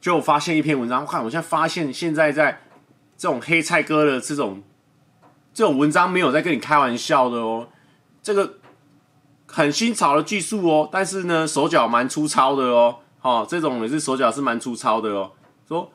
[0.00, 2.62] 就发现一篇文章，我看我现在发现现在在
[3.16, 4.62] 这种黑菜哥的这种
[5.54, 7.68] 这种文章没有在跟你开玩笑的哦，
[8.22, 8.58] 这个
[9.46, 15.32] 很新潮的技术哦，但是呢手脚蛮粗糙的哦，哦这种也是手脚是蛮粗糙的哦，
[15.66, 15.90] 说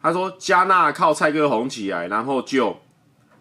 [0.00, 2.76] 他说加纳靠蔡哥红起来，然后就。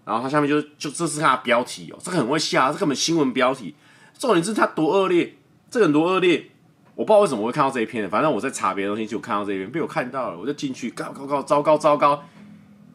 [0.03, 3.73] 然后他下面就就这是他的标题哦，这个很会下，这根本新闻标题。
[4.19, 5.35] 重点是他多恶劣，
[5.71, 6.51] 这个很多恶劣，
[6.93, 8.07] 我不知道为什么会看到这一篇。
[8.07, 12.23] 反正我在查别的东西，就看到这一篇，被我看到了，我就进去，高高高，糟糕糟糕，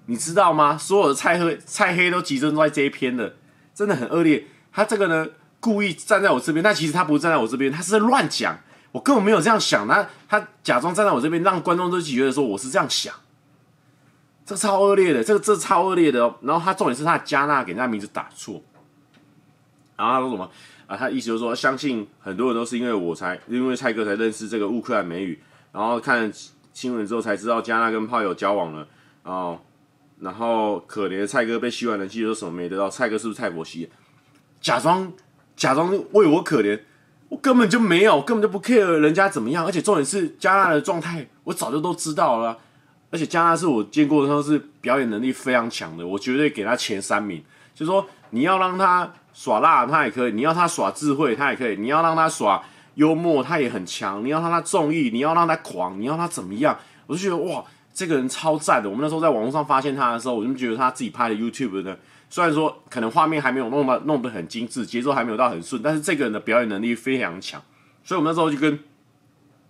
[0.07, 0.79] 你知道吗？
[0.79, 3.35] 所有的菜黑菜黑都集中在这一篇的，
[3.75, 4.47] 真的很恶劣。
[4.73, 5.27] 他这个呢，
[5.59, 8.57] 故意站在我这边，但其实他不是站在我这边，他是在乱讲，
[8.93, 9.87] 我根本没有这样想。
[9.87, 13.15] 他他假装站在我这边，让观众都觉得说我是这样想。
[14.45, 16.35] 这超恶劣的，这个这超恶劣的哦。
[16.43, 18.61] 然后他重点是他的加纳给人家名字打错，
[19.97, 20.51] 然后他说什么
[20.89, 20.97] 啊？
[20.97, 26.33] 他意思就是说，相信很多人都是因为我才，因为蔡哥才认识这个乌克兰美女，然后看
[26.73, 28.89] 新闻之后才知道加纳跟炮友交往了。
[29.23, 29.61] 哦，
[30.19, 32.91] 然后可怜的蔡哥被洗碗人气说什么没得到？
[32.91, 33.89] 蔡哥是不是蔡伯西？
[34.61, 35.13] 假装
[35.55, 36.81] 假装为我可怜，
[37.31, 39.65] 我根本就没有，根本就不 care 人家怎么样。
[39.65, 42.59] 而且重点是加纳的状态，我早就都知道了。
[43.11, 47.43] 而且加纳是我见过的时候是表演能力非常强的，我绝对给他前三名。
[47.75, 52.63] 就是说你要让他耍辣，他也可以；你要他耍智慧，他也可以；你要让他耍
[52.97, 56.77] 幽默，他也很强；你要让他综艺，你要让他狂，你要他怎么样？
[57.07, 57.65] 我就觉得哇，
[57.95, 58.89] 这个人超赞的。
[58.91, 61.97] 我们那时候在网络上发现他的时候，我就觉得他自己拍的 YouTube 呢，
[62.31, 67.61] 虽然说可能画面还没有弄到弄得很精致，节奏还没有到很顺，但是这个人的表演能力非常强。
[68.03, 68.79] 所以我们那时候就跟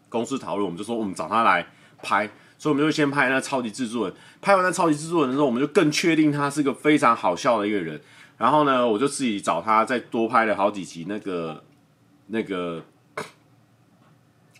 [0.09, 1.66] 公司讨论，我们就说我们找他来
[2.01, 2.31] 拍。
[2.59, 7.99] 所以我们就先拍那超级制作人，拍完那超级制作人的时候，我们就更确定他是个非常好笑的一个人。
[8.37, 11.64] 然后呢，我就自己找他再多拍了好几集那个
[12.27, 12.85] 那个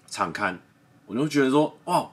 [0.07, 0.59] 场刊，
[1.05, 2.09] 我就觉得说，哇，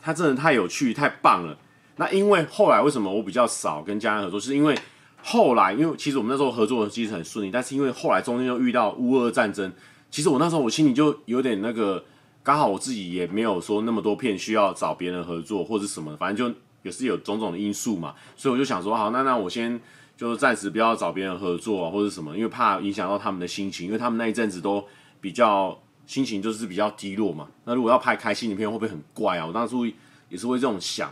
[0.00, 1.58] 他真的太有趣，太棒了。
[1.96, 4.78] 那因为后来为什么我比较少跟家人合作，是因为
[5.26, 9.72] 后来，因为其实我们那时候合作其实很顺利，但是因为后来中间又遇到乌俄战争，
[10.10, 12.04] 其实我那时候我心里就有点那个，
[12.42, 19.80] 刚好我自己也没有说那么多片需要找别人合作或者什么，反正就也是有种种的因素嘛，所以我就想说，好，那那我先
[20.14, 24.84] 就暂时不要找别人合作，或者什么，因为怕影响到他们的心情，因为他们那一阵子都
[25.22, 27.48] 比较心情就是比较低落嘛。
[27.64, 29.46] 那如果要拍开心的片，会不会很怪啊？
[29.46, 29.86] 我当初
[30.28, 31.10] 也是会这种想。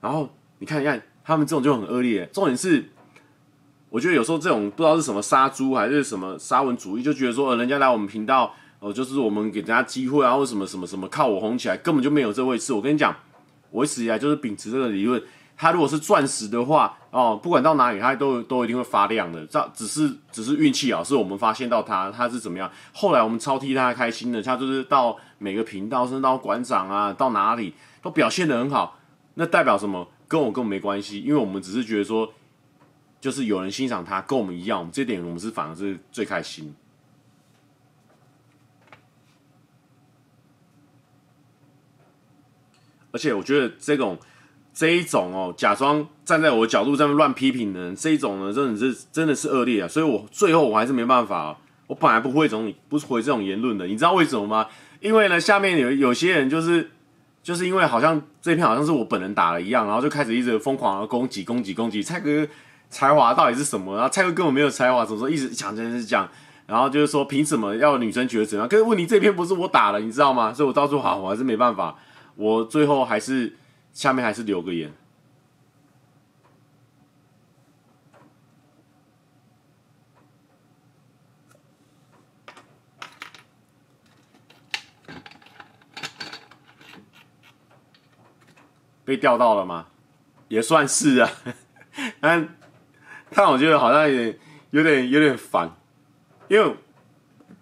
[0.00, 2.88] 然后你看一看，他们这种就很恶劣，重点是。
[3.88, 8.46] 我觉得有时候这种不知道是什么杀猪还是什么沙文主义，就觉得说，呃，人家来我们频道，
[8.80, 12.72] 哦、呃，就是我们给人家机会啊，或什么什么什么，靠我红起来，根本就没有这回事。
[12.72, 13.14] 我跟你讲，
[13.70, 15.22] 我一直以来就是秉持这个理论，
[15.56, 19.46] 他如果是钻石的话，哦、不管到哪里，他都都一定会发亮的。
[19.46, 22.70] 这只是只是运气啊，是我们发现到他他是怎么样。
[22.92, 27.72] 后来我们超替他开心的，他就是到每个频道，甚至到馆长啊，到哪里
[28.02, 28.98] 都表现得很好。
[29.34, 30.06] 那代表什么？
[30.28, 32.28] 跟我根本没关系，因为我们只是觉得说。
[33.26, 36.72] 就是有人欣赏他，跟我们一样，这点我们是反而是最开心。
[43.10, 44.16] 而且我觉得这种
[44.72, 49.88] 这一种哦，假装站在我的角度在那乱批评的人，这一种呢，真的是真的是恶劣啊！
[49.88, 51.58] 所以我最后我还是没办法，
[51.88, 54.68] 我本来不会这种不回这种言论的，你知道为什么吗？
[55.00, 56.92] 因为呢，下面有有些人就是
[57.42, 62.46] 就是因为好像这片好像是我本人打了一样，然后就开始一直疯狂的攻击攻击攻击蔡哥。
[62.88, 63.94] 才华到底是什么？
[63.94, 66.28] 然后蔡哥根本没有才华，怎么说一直讲讲讲讲，
[66.66, 68.66] 然后就是说凭什么要女生觉得怎样？
[68.66, 70.52] 可是问题这篇不是我打的，你知道吗？
[70.54, 71.98] 所以我到处好，我还是没办法，
[72.36, 73.56] 我最后还是
[73.92, 74.92] 下面还是留个言。
[89.04, 89.86] 被钓到了吗？
[90.48, 91.30] 也算是啊，
[92.20, 92.48] 但。
[93.34, 94.38] 但我觉得好像有点、
[94.70, 95.70] 有点、有点烦，
[96.48, 96.74] 因为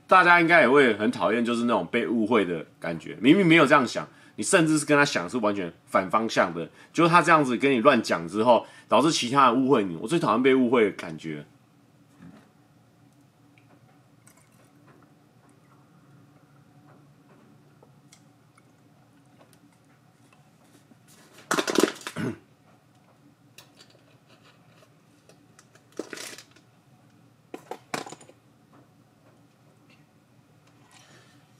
[0.06, 3.16] 大家应该也会很讨厌，就是那种被误会的感觉。
[3.20, 9.96] 明明没有这样想，你甚至是跟他想是完全反方向的，就是他这样子跟你乱讲之后，导致其他人误会你。
[9.96, 11.44] 我最讨厌被误会的感觉。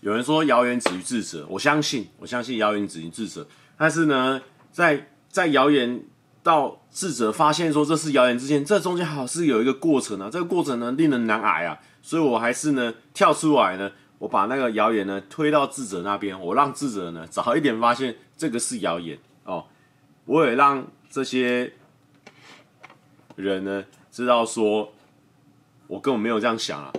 [0.04, 3.46] 有人说谣言止于智者，我相信，我相信谣言止于智者。
[3.78, 4.38] 但是呢，
[4.70, 5.98] 在在谣言
[6.42, 10.28] 到智者发现说这是谣言之前，这中间还是有一个过程啊。
[10.30, 11.78] 这个过程呢，令人难挨啊。
[12.02, 19.64] 所以我还是呢跳出来呢，我把那个谣言呢推到智者那边，我让智者呢早一点发现这个是谣言哦。
[20.26, 21.72] 我也让这些
[23.36, 24.92] 人呢知道说，
[25.86, 26.92] 我根本没有这样想啊。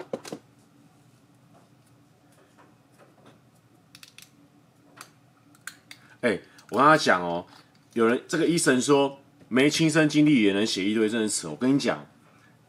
[6.25, 6.39] 哎、
[6.71, 7.45] 我跟他讲哦，
[7.93, 11.47] 有人这个医生说没亲身经历也能写一堆真实。
[11.47, 12.03] 我跟你讲，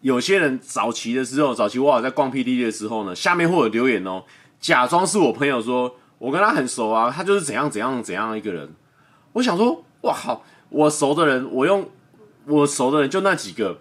[0.02, 4.24] 有些人早期的时候，早期我好在逛 P D 的时候呢，下面会有留言哦，
[4.60, 8.68] 假装是我朋友说，我跟他很熟啊，他就是怎样怎样怎样一个人。
[9.32, 11.88] 我想说，哇靠，我熟的人，我用
[12.46, 13.78] 我熟的人就那几个，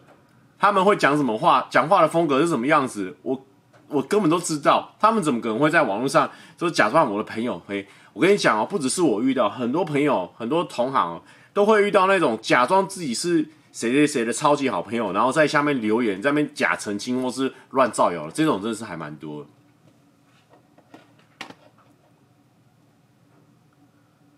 [0.58, 3.46] 他们会讲什么话，讲话的风格是什么样子，我
[3.90, 7.62] 我根本都知道，他们怎么可能会在网络上就假装我的朋友？
[7.68, 7.86] 嘿。
[8.16, 11.22] 我跟你讲哦，不只是我遇到，很多朋友、很多同行
[11.54, 13.42] 都会遇到那种假装自己是
[13.74, 19.46] 谁谁谁的超级好朋友，然后在下面留言，在那边假澄清或是乱造谣的，这种真的是还蛮多。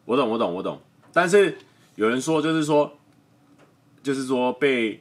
[0.06, 0.82] 我懂，我懂，我懂。
[1.14, 1.56] 但是
[1.94, 2.98] 有人说，就是说，
[4.02, 5.00] 就是说被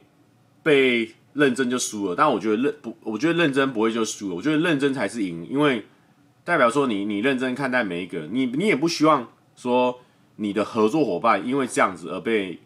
[0.61, 2.15] 被认真就输了。
[2.15, 4.35] 但我觉得认不，我觉得认真不会就输了。
[4.35, 5.83] 我觉得认真才是赢，因为。
[6.47, 9.27] 代表说你你认真看待每一个人，你你也不希望
[9.57, 9.99] 说
[10.37, 12.57] 你的合作伙伴因为这样子而被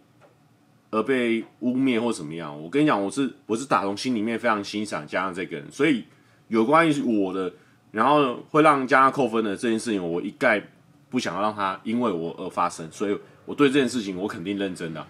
[0.91, 2.61] 而被污蔑或怎么样。
[2.61, 6.05] 我跟你讲，我是我是打从心里面非常欣赏加上这个人，所以
[6.47, 7.51] 有关于我的，
[7.89, 10.61] 然后会让加上扣分的这件事情，我一概
[11.09, 13.17] 不想要让他因为我而发生，所以
[13.47, 15.07] 我对这件事情我肯定认真的。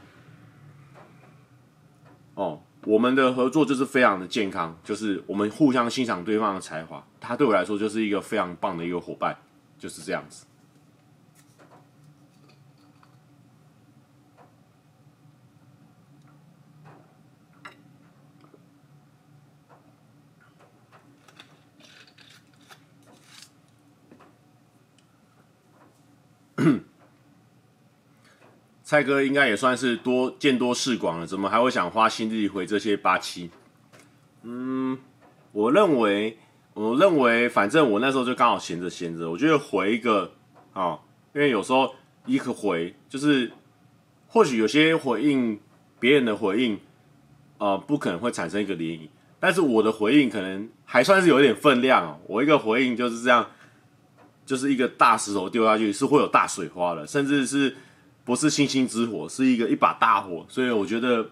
[2.36, 2.61] 哦。
[2.86, 9.38] 我们的合作就是非常的健康，就是我们互相欣赏对方的才华，他对我来说就是一个非常棒的一个伙伴，
[9.77, 10.45] 就是这样子。
[28.91, 33.49] 蔡哥应该也算是多见多识广了，怎么还会想花心力回这些八七？
[34.43, 34.99] 嗯，
[35.53, 36.37] 我认为，
[36.73, 40.33] 我认为，反正我那时候就刚好闲着闲着，我觉得回一个
[40.73, 40.99] 啊、哦，
[41.33, 43.53] 因为有时候一个回就是，
[44.27, 45.57] 或许有些回应
[45.97, 46.77] 别人的回应，
[47.59, 49.07] 呃，不可能会产生一个涟漪，
[49.39, 52.19] 但是我的回应可能还算是有一点分量哦。
[52.27, 53.51] 我一个回应就是这样，
[54.45, 57.73] 就是一个大石头丢下去是会有大水花的，甚至是。
[58.24, 61.28] 不是星星之火，是一个一把大火，所以我觉得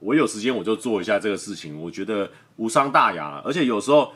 [0.00, 3.42] 我有时间我就做一下这个事情，我觉得无伤大雅了。
[3.44, 4.12] 而且有时候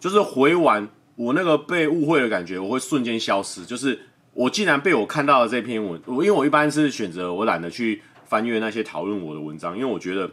[0.00, 3.64] 就是回完我那个被误会的感觉，我会瞬间消失。
[3.66, 3.98] 就是
[4.32, 10.30] 我既然被我看到了这篇文，我因为我一般是选择我懒得去翻阅那些讨论我的文章，因为我觉得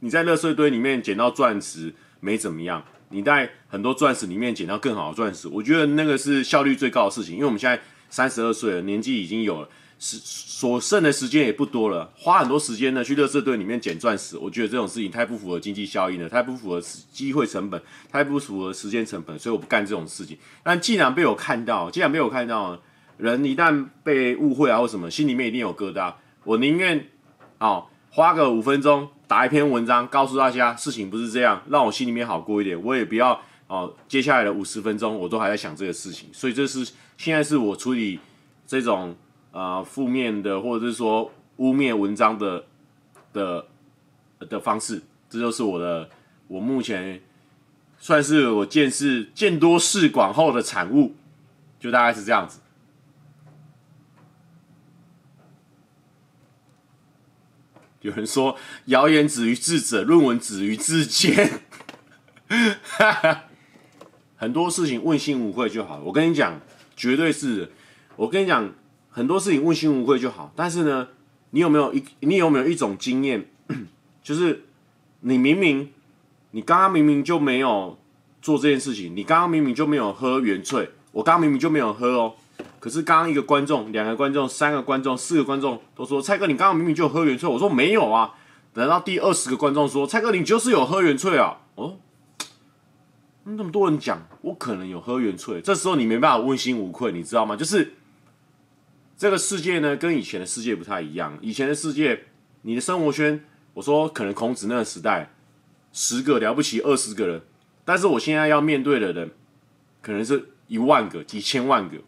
[0.00, 7.34] 你在垃圾堆里面捡到钻石没怎么样，你在很多钻石里面捡到更好的钻石，我觉得那个是效率最高的事情。
[7.34, 9.68] 因为我们现在三十二岁了，年纪已经有了。
[9.98, 16.80] 时所剩的时间也不多了，花很多时间呢去垃圾堆里面捡钻石，我觉得这种事情太不符合经济效益了，太不符合
[17.12, 17.80] 机会成本，
[18.10, 20.36] 太不符合时间成本，所以我不干这种事情。
[20.62, 22.80] 但既然被我看到，既然被我看到，
[23.16, 26.14] 人一旦被误会啊或什么，心里面一定有疙瘩。
[26.44, 27.08] 我宁愿
[27.58, 32.80] 哦花个五分钟打一篇文章，告诉大家事情不是这样，让我心里面好过一点。
[32.82, 36.84] 我也不要哦接下来的五十分钟我都还在想这个事情，所以这是
[37.16, 38.18] 现在是我处理
[38.66, 39.14] 这种。
[39.54, 42.64] 啊，负面的或者是说污蔑文章的
[43.32, 43.64] 的
[44.40, 45.00] 的方式，
[45.30, 46.10] 这就是我的
[46.48, 47.22] 我目前
[47.96, 51.14] 算是我见识见多识广后的产物，
[51.78, 52.58] 就大概是这样子。
[58.00, 61.60] 有人说谣言止于智者，论文止于智见，
[64.34, 66.02] 很多事情问心无愧就好了。
[66.02, 66.60] 我跟你讲，
[66.96, 67.70] 绝对是，
[68.16, 68.74] 我跟你讲。
[69.16, 71.06] 很多事情问心无愧就好，但是呢，
[71.50, 73.48] 你有没有一你有没有一种经验，
[74.24, 74.64] 就是
[75.20, 75.88] 你明明
[76.50, 77.96] 你刚刚明明就没有
[78.42, 82.34] 做这件事情，你刚刚明明就没有喝原萃，我刚刚明明就没有喝哦，
[82.80, 88.34] 可是刚刚一个观众、两个观众、三个观众、四个观众都说蔡哥你刚刚明明就有喝原萃，我说没有啊，
[88.72, 91.98] 等到第二十个观众说蔡哥你就是有喝原萃啊，哦，
[93.44, 97.54] 那么多人讲我可能有喝原萃，这时候你没办法问心无愧，你知道吗？
[97.54, 97.94] 就是。
[99.16, 101.38] 这个世界呢，跟以前的世界不太一样。
[101.40, 102.24] 以前的世界，
[102.62, 105.30] 你的生活圈，我说可能孔子那个时代，
[105.92, 107.40] 十个了不起，二十个人，
[107.84, 109.30] 但是我现在要面对的人，
[110.02, 111.98] 可能是一万个、几千万个，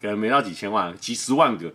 [0.00, 1.74] 可能没到几千万，几十万个。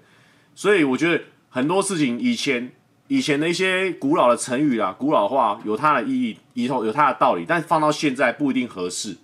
[0.55, 2.71] 所以我觉得很多事情，以前
[3.07, 9.17] 以前的一些古老的成语啊、古老话，有它的意义，以后有它的道理，但放到现在不一定合适。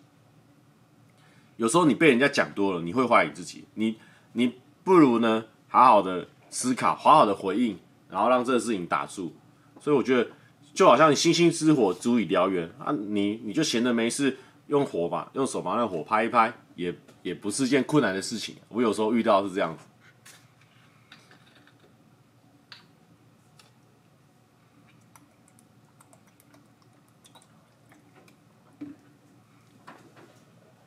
[1.58, 3.98] 有时候你被人家讲多了，你会怀疑自己，你
[4.34, 4.61] 你。
[4.84, 7.78] 不如呢，好好的思考，好好的回应，
[8.10, 9.34] 然后让这个事情打住。
[9.80, 10.30] 所以我觉得，
[10.74, 18.56] 就好像星星之火足以燎原啊，你你就闲着没事，用火把，用手把那火拍一拍，也也不是件困难的事情。
[18.70, 19.86] 我有时候遇到是这样子。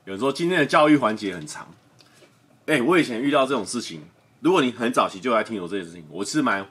[0.05, 1.74] 有人说今天的教育环节很长。
[2.67, 4.01] 哎、我以前遇到这种事情，
[4.41, 6.67] 如果你很早期就来听我这件事情，我是蛮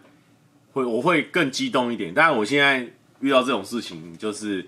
[0.71, 2.11] 会我会更激动一点。
[2.11, 4.67] 但是我现在遇到这种事情，就是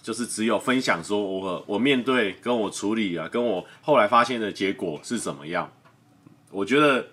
[0.00, 5.72] 就是只有分享说我我面对跟我处理啊，跟我后来发现的结果是怎么样。
[6.52, 7.04] 我觉得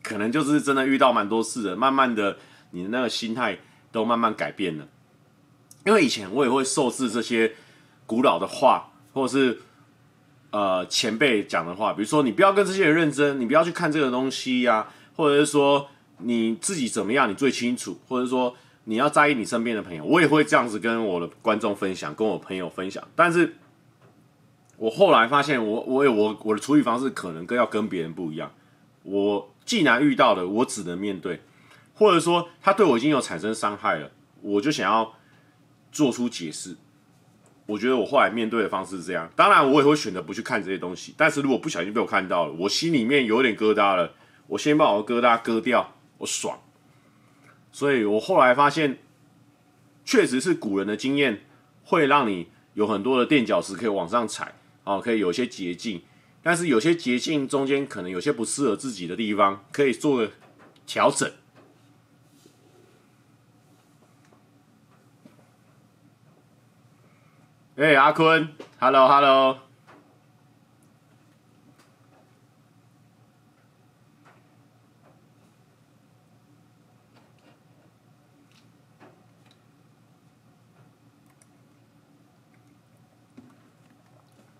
[0.00, 2.38] 可能就是真的遇到蛮多事的，慢慢的
[2.70, 3.58] 你的那个心态
[3.90, 4.86] 都慢慢改变了。
[5.84, 7.52] 因为以前我也会受制这些
[8.06, 9.60] 古老的话，或者是。
[10.54, 14.86] 呃，前辈讲的话，比如说你不要跟这些人认真，你不要去看这个东西呀、
[15.16, 15.88] 或者是说
[16.18, 23.02] 你自己怎么样，你最清楚，或者说你要在意你身边的朋友，我也会这样子跟我的观众分享，跟我朋友分享。
[23.16, 23.56] 但是，
[24.76, 28.52] 我后来发现我，我我我我的处理方式可能跟要跟别人不一样。
[29.02, 31.40] 我既然遇到了，我只能面对，
[31.94, 34.08] 或者说他对我已经有产生伤害了，
[34.40, 35.14] 我就想要
[35.90, 36.76] 做出解释。
[37.66, 41.14] 我觉得我后来面对的方式是这样，当然我也会选择不去看这些东西。
[41.16, 44.12] 但是如果不小心被我看到了，我心里面有点疙瘩了，
[44.48, 46.60] 我先把我的疙瘩割掉，我爽。
[47.72, 48.98] 所以我后来发现，
[50.04, 51.40] 确实是古人的经验
[51.82, 54.54] 会让你有很多的垫脚石可以往上踩，
[54.84, 56.02] 哦，可以有些捷径。
[56.42, 60.30] 但是有些捷径中间可能有些不适合自己的地方，可以做个
[60.86, 61.32] 调整。
[67.76, 68.48] 哎，阿坤
[68.78, 69.58] ，Hello，Hello。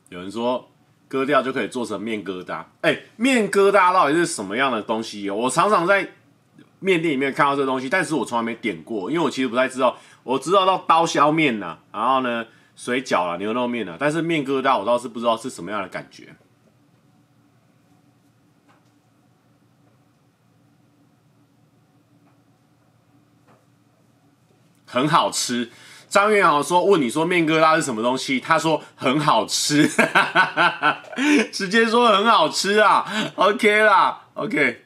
[0.08, 0.68] 有人说
[1.06, 2.64] 割掉就可以做成面疙瘩。
[2.80, 5.30] 哎，面疙瘩到底是什么样的东西？
[5.30, 6.02] 我常常在
[6.80, 9.96] 面店里面看到这东西，但是我从来没点过，因为我其实不太知道。
[10.24, 12.44] 我知道到刀削面呢，然后呢？
[12.76, 16.34] 水饺啦、牛肉面呐，但是面疙瘩我倒是不知道是什么样的感觉。
[24.86, 25.70] 很好吃。
[26.08, 29.90] 张元豪说：“问你说面疙瘩是什么东西？”他说：“很好吃。
[31.52, 33.04] ”直接说很好吃啊
[33.34, 34.84] ！OK 啦，OK。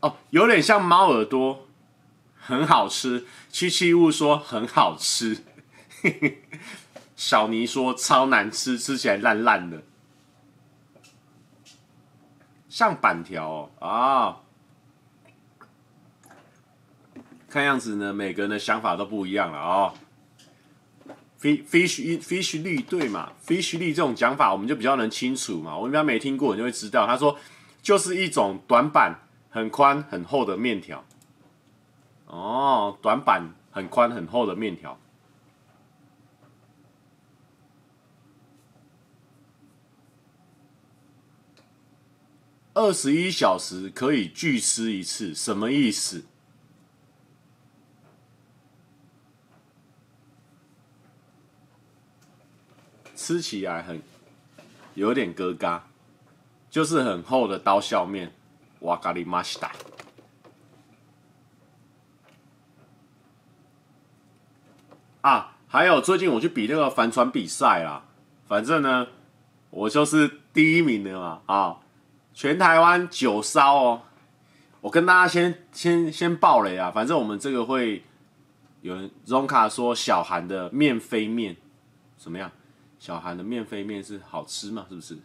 [0.00, 1.68] 哦，有点像猫耳朵，
[2.34, 3.24] 很好吃。
[3.48, 5.44] 七七物说很好吃。
[7.24, 9.80] 小尼说超难吃，吃起来烂烂的，
[12.68, 14.40] 像板条哦啊。
[17.48, 19.94] 看样子呢，每个人的想法都不一样了哦。
[21.40, 25.76] fish fish fish 绿对嘛？fish 绿这种讲法我们就比较能清楚嘛。
[25.76, 27.06] 我们比较没听过，你就会知道。
[27.06, 27.38] 他说
[27.80, 29.16] 就是一种短板、
[29.48, 31.04] 很宽、很厚的面条。
[32.26, 34.98] 哦，短板、很宽、很厚的面条。
[42.74, 46.24] 二十一小时可以拒吃一次，什么意思？
[53.14, 54.02] 吃起来很
[54.94, 55.82] 有点疙瘩，
[56.70, 58.32] 就是很厚的刀削面，
[58.80, 59.72] 哇咖喱玛西达
[65.20, 65.56] 啊！
[65.68, 68.04] 还有最近我去比那个帆船比赛啦，
[68.46, 69.06] 反正呢，
[69.70, 71.78] 我就是第一名的嘛啊！
[72.34, 74.02] 全台湾九烧哦，
[74.80, 76.90] 我跟大家先先先爆雷啊！
[76.90, 78.02] 反正我们这个会
[78.80, 81.56] 有人 Ronka 说小韩的面飞面
[82.16, 82.50] 怎么样？
[82.98, 84.86] 小韩的面飞面是好吃吗？
[84.88, 85.18] 是不是？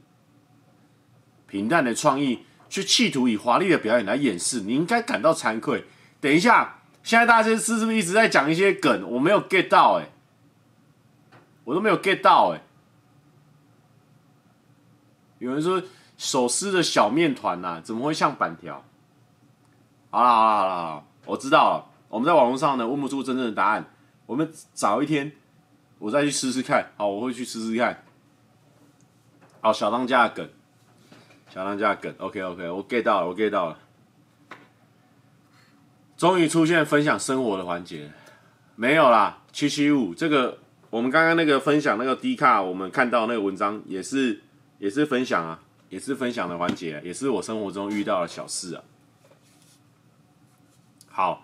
[1.48, 5.86] 平淡的创意却企图以华丽的表演来掩饰，你应该感到惭愧。
[6.20, 9.10] 等一下，现在大家是是不是一直在讲一些梗？
[9.10, 10.10] 我没有 get 到哎、
[11.64, 12.62] 我都没有 get 到哎、
[15.40, 15.82] 有人说
[16.18, 18.84] 手撕的小面团呐，怎么会像板条？
[20.10, 21.86] 好了好了好了，我知道了。
[22.10, 23.86] 我们在网络上呢问不出真正的答案，
[24.26, 25.32] 我们找一天。
[26.00, 28.04] 我再去试试看，好，我会去试试看。
[29.62, 30.50] 好，小当家的梗，
[31.50, 33.80] 小当家的梗，OK OK，我 get 到了，我 get 到了。
[36.16, 38.12] 终于出现分享生活的环节，
[38.76, 40.60] 没有啦，七七五这个，
[40.92, 44.44] 我们刚刚那个分享那个 D 卡，我们看到那个文章也是
[44.78, 45.60] 也是分享啊，
[45.90, 48.84] 也是分享的环节，也是我生活中遇到的小事啊。
[51.08, 51.44] 好。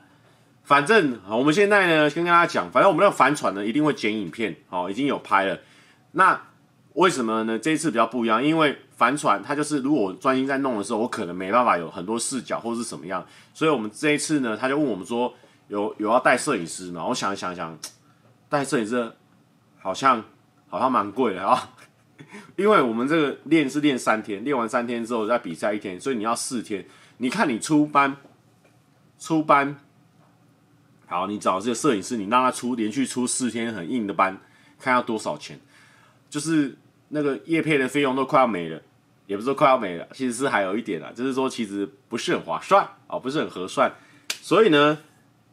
[0.66, 5.60] 反正我们现在呢，先跟大家讲，反正我们那个帆船呢，一定会剪影片，好，已经有拍了。
[6.14, 6.42] 那
[6.94, 7.60] 为什么呢？
[7.60, 15.34] 这一次比较不一样，因为帆船它就是，如果我专心在弄的时候，我可能没办法有很多视角或是什么样，所以我们这一次呢，他就问我们说，
[15.68, 17.06] 有有要带摄影师吗？
[17.06, 17.78] 我想想想，
[18.48, 19.12] 带摄影师
[19.82, 20.24] 好像
[20.70, 21.74] 好像蛮贵的啊，
[22.56, 26.86] 因为我们这个练是练三天，练完三天之后再比赛一天，所以你要四天。
[27.18, 28.18] 你看你出班，
[29.20, 29.80] 出班。
[31.06, 34.38] 好，你找这个摄影师，你让他出连续出四天很硬的班，
[34.80, 35.60] 看要多少钱？
[36.30, 36.76] 就是
[37.10, 38.82] 那个叶配的费用都快要没了，
[39.28, 43.94] 也不是说快要没了，其实是还有一点啦，就是说其实不是很划算哦，不是很合算。
[44.42, 44.98] 所以呢，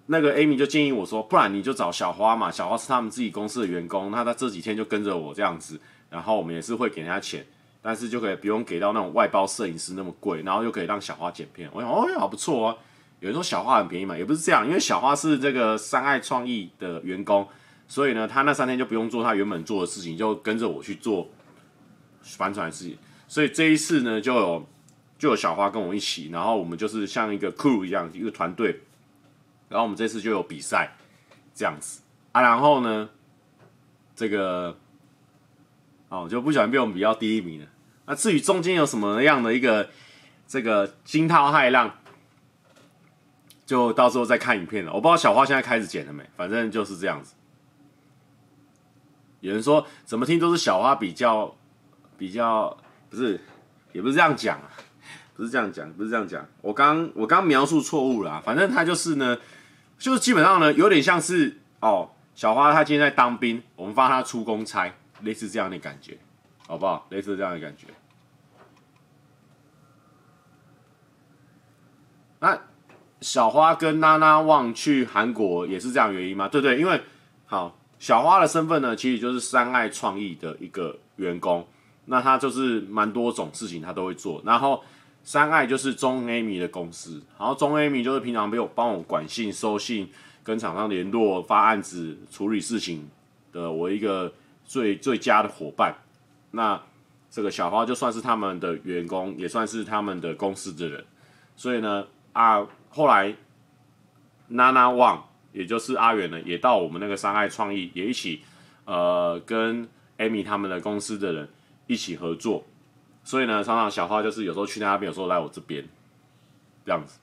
[0.06, 5.78] 那个 Amy 就建议我说，不然你就找小花嘛，小花是他们自己公司的员工，那他这几天就跟着我这样子，
[6.10, 7.46] 然后我们也是会给人家钱，
[7.80, 11.70] 但是就可以不用给到那种外包摄影师那么贵，然后又可以让小花剪片。
[11.72, 12.78] 我想，哦，好不错哦。
[13.20, 17.46] 有人说小花很便宜嘛，也不是这样，因为小花是这个三爱创意的员工，
[17.86, 21.28] 所以呢，他那三天就不用做他原本做的事情，就跟着我去做
[22.22, 22.98] 帆船的事情。
[23.28, 24.66] 所以这一次呢，就有
[25.18, 28.80] 就有小花跟我一起，然后我们就是像一个 crew 一样，一个团队。
[29.68, 30.96] 然后我们这次就有比赛
[31.54, 32.00] 这样子
[32.32, 33.08] 啊，然后呢，
[34.16, 34.76] 这个
[36.10, 37.66] 哦就不小心被我们比较第一名了。
[38.04, 39.88] 那至于中间有什么样的一个
[40.46, 41.90] 这个惊涛骇浪？
[43.64, 44.92] 就到时候再看影片了。
[44.92, 47.34] 我不知道小花现在开始剪了没，反正就是这样子。
[49.38, 51.56] 有人说怎么听都是小花比较
[52.18, 52.76] 比较，
[53.08, 53.40] 不是，
[53.92, 54.60] 也不是这样讲，
[55.36, 56.44] 不是这样讲，不是这样讲。
[56.62, 59.38] 我刚我刚描述错误了啊，反正他就是呢，
[60.00, 64.92] 就是基本上呢，有点像是哦，小花她今天在当兵，我们帮她出公差，
[65.22, 66.18] 类似这样的感觉，
[66.66, 67.06] 好不好？
[67.10, 67.86] 类似这样的感觉。
[72.40, 72.60] 那。
[73.22, 76.48] 小花跟娜娜旺去韩国也是这样原因吗？
[76.48, 76.98] 对对，因为
[77.44, 81.68] 好小花的身份呢，其实就是三爱创意的一个员工。
[82.06, 84.40] 那他就是蛮多种事情他都会做。
[84.46, 84.82] 然后
[85.22, 90.10] 三爱就是中 Amy 的公司，然后中 Amy 就是平常没有帮我管信、收信、
[90.42, 93.06] 跟厂商联络、发案子、处理事情
[93.52, 94.32] 的我一个
[94.70, 95.92] 最最佳的伙伴。
[96.52, 96.80] 那
[97.28, 101.04] 这个小花就算是他们的员工，也算是他们的公司的人。
[101.56, 103.34] 所以呢，啊，后来
[104.46, 108.42] 娜娜旺，也就是阿远呢，也到我们那个商爱创意，也一起
[108.84, 111.48] 呃跟 Amy 他们的公司的人
[111.88, 112.64] 一起合作。
[113.24, 115.84] 所以呢，常常小花就是有时候去那边，有时候来我这边，
[116.84, 117.18] 这样子。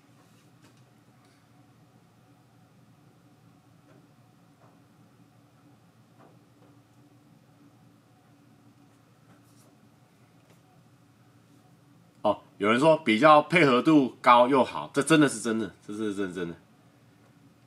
[12.21, 16.55] 哦，有人说比较配合度高又好，这真的是真的，这是真的真的。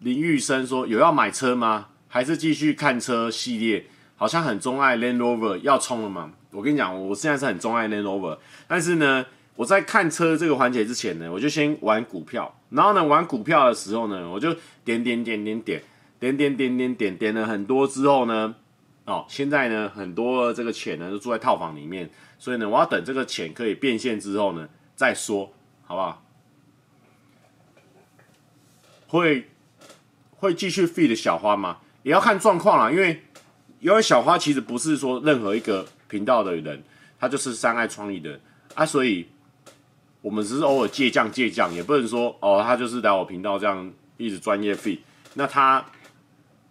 [0.01, 1.89] 林玉生说有要买车吗？
[2.09, 3.87] 还是继续看车系列？
[4.17, 6.33] 好像很钟爱 Land Rover，要冲了吗？
[6.51, 8.37] 我跟你讲，我现在是很钟爱 Land Rover，
[8.67, 9.25] 但是呢，
[9.55, 14.53] 我在看车这个环节之前呢，我就先玩股票，然后呢，玩股票的时候呢，我就
[14.85, 15.83] 点点点点点
[16.19, 18.57] 点点点点点点点了很多之后呢，
[19.05, 24.69] 哦，现在呢，很多这个钱呢都住在套房里面，所以呢，我要等这个钱可以变现之后呢
[25.01, 25.51] 再说，
[25.87, 26.23] 好不好？
[29.09, 29.49] 会
[30.37, 31.79] 会继续 feed 小花吗？
[32.03, 33.23] 也要看状况啦，因为
[33.79, 35.89] 因为小花其实不是说任何一个。
[36.07, 36.83] 频道的人，
[37.21, 38.41] 他就是三爱创意的
[38.75, 39.29] 啊，所以
[40.21, 44.99] 我们只是偶尔借将借将，也不能说哦，他就是来我频道这样一直专业 feed，
[45.35, 45.87] 那他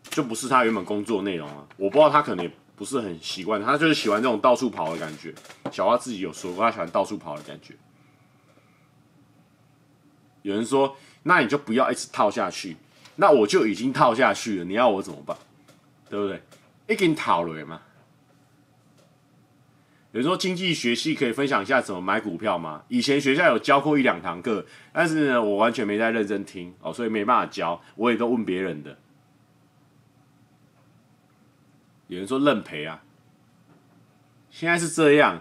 [0.04, 1.66] 就不是他原本工作内容啊。
[1.78, 5.34] 我不知道他可能也不是很习惯，他就是喜欢这种到处跑的感觉。
[5.72, 7.74] 小花自己有说过，他喜欢到处跑的感觉。
[10.50, 12.76] 有人说，那你就不要一直套下去，
[13.18, 15.38] 那我就已经套下去了，你要我怎么办？
[16.10, 16.42] 对不对？
[16.88, 17.80] 已经套了嘛。
[20.12, 22.82] 有人说经济学系可以分享一下怎么买股票吗？
[22.88, 28.98] 以前学校有教过一两堂课，但是呢，我完全没在认真听哦，所以没办法教，我也都问别人的。
[32.08, 33.04] 有人说认赔啊，
[34.50, 35.40] 现在是这样，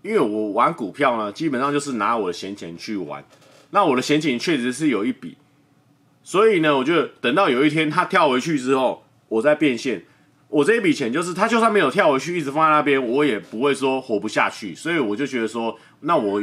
[0.00, 3.22] 因为我玩股票呢，基本上就是拿我的闲钱去玩，
[3.70, 5.36] 那我的闲钱确实是有一笔，
[6.22, 10.04] 所以呢，我就等到有一天它跳回去之后，我再变现。
[10.50, 14.74] 我这一笔钱就是，他就算没有跳回去，一直放在那边，我也不会说活不下去。
[14.74, 16.42] 所以我就觉得说，那我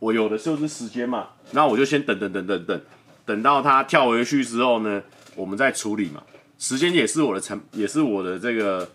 [0.00, 2.80] 我有的就是时间嘛，那我就先等等等等等，
[3.24, 5.00] 等到他跳回去之后呢，
[5.36, 6.20] 我们再处理嘛。
[6.58, 8.90] 时间也是我的成，也是我的这个，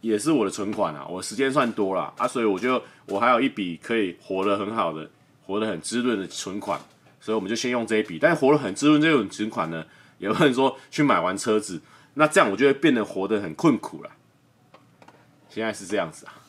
[0.00, 1.06] 也是我的存款啊。
[1.08, 5.08] 我时间算多了啊，所以我就我还有一笔可以活得很好的、
[5.52, 6.80] 活得很滋润的存款，
[7.20, 8.18] 所以我们就先用这一笔。
[8.18, 9.84] 但是活得很滋润这种存款呢，
[10.16, 11.82] 也不能说去买完车子。
[12.14, 14.10] 那这样我就会变得活得很困苦了。
[15.50, 16.40] 现在是这样子啊。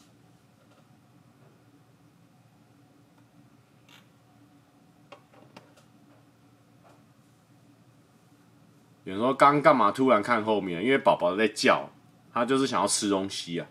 [9.04, 10.82] 有人说刚干嘛突然看后面？
[10.82, 11.89] 因为宝宝在叫，
[12.34, 13.68] 他就是想要吃东西啊。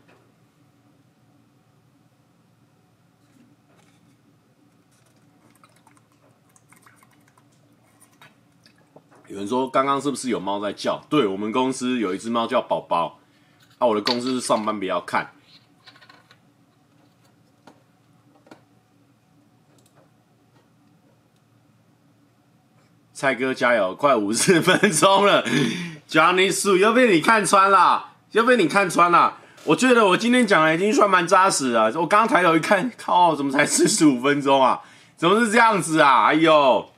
[9.33, 11.03] 有人说刚刚是不是有猫在叫？
[11.09, 13.19] 对，我们公司有一只猫叫宝宝。
[13.79, 15.31] 啊，我的公司是上班不要看。
[23.15, 25.43] 蔡哥加油，快五十分钟了。
[26.07, 29.39] Johnny Su 又被你看穿了，又被你看穿了。
[29.65, 31.85] 我觉得我今天讲的已经算蛮扎实了。
[31.95, 34.83] 我刚刚抬头一看，靠，怎么才四十五分钟啊？
[35.17, 36.27] 怎么是这样子啊？
[36.27, 36.91] 哎呦！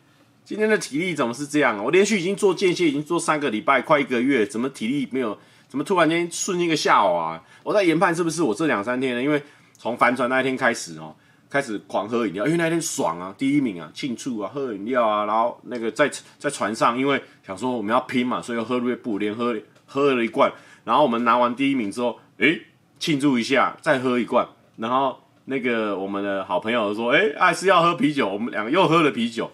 [0.44, 1.82] 今天的体力怎么是这样啊？
[1.82, 5.38] 我连续已经做间歇，已经做三个礼拜，快一个月，怎么体力没有？
[5.68, 7.42] 怎么突然间顺一个下滑啊？
[7.62, 9.22] 我在研判是不是我这两三天呢？
[9.22, 9.42] 因为
[9.78, 11.16] 从帆船那一天开始哦，
[11.48, 20.52] 开始狂喝饮料，因为那天爽啊，第一名啊，庆祝啊，喝饮料啊，然后那个在在船上，因为想说我们要拼嘛，所以喝瑞布，连喝喝了一罐，
[20.84, 22.60] 然后我们拿完第一名之后，诶，
[22.98, 29.50] 庆祝一下，再喝一罐，然后那个我们的好朋友说，诶，还是要喝啤酒，我们两个又喝了啤酒。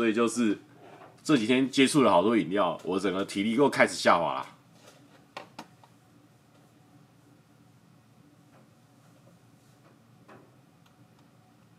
[0.00, 0.56] 所以就是
[1.22, 4.46] 这几天接触了好多饮料，我整个体力又开始下滑了，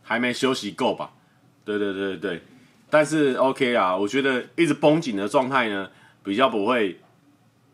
[0.04, 1.14] 还没休息够吧？
[1.66, 2.44] 对对对对，
[2.92, 5.90] 但是 OK 啊，我觉得一直绷紧的状态呢，
[6.24, 7.00] 比较不会，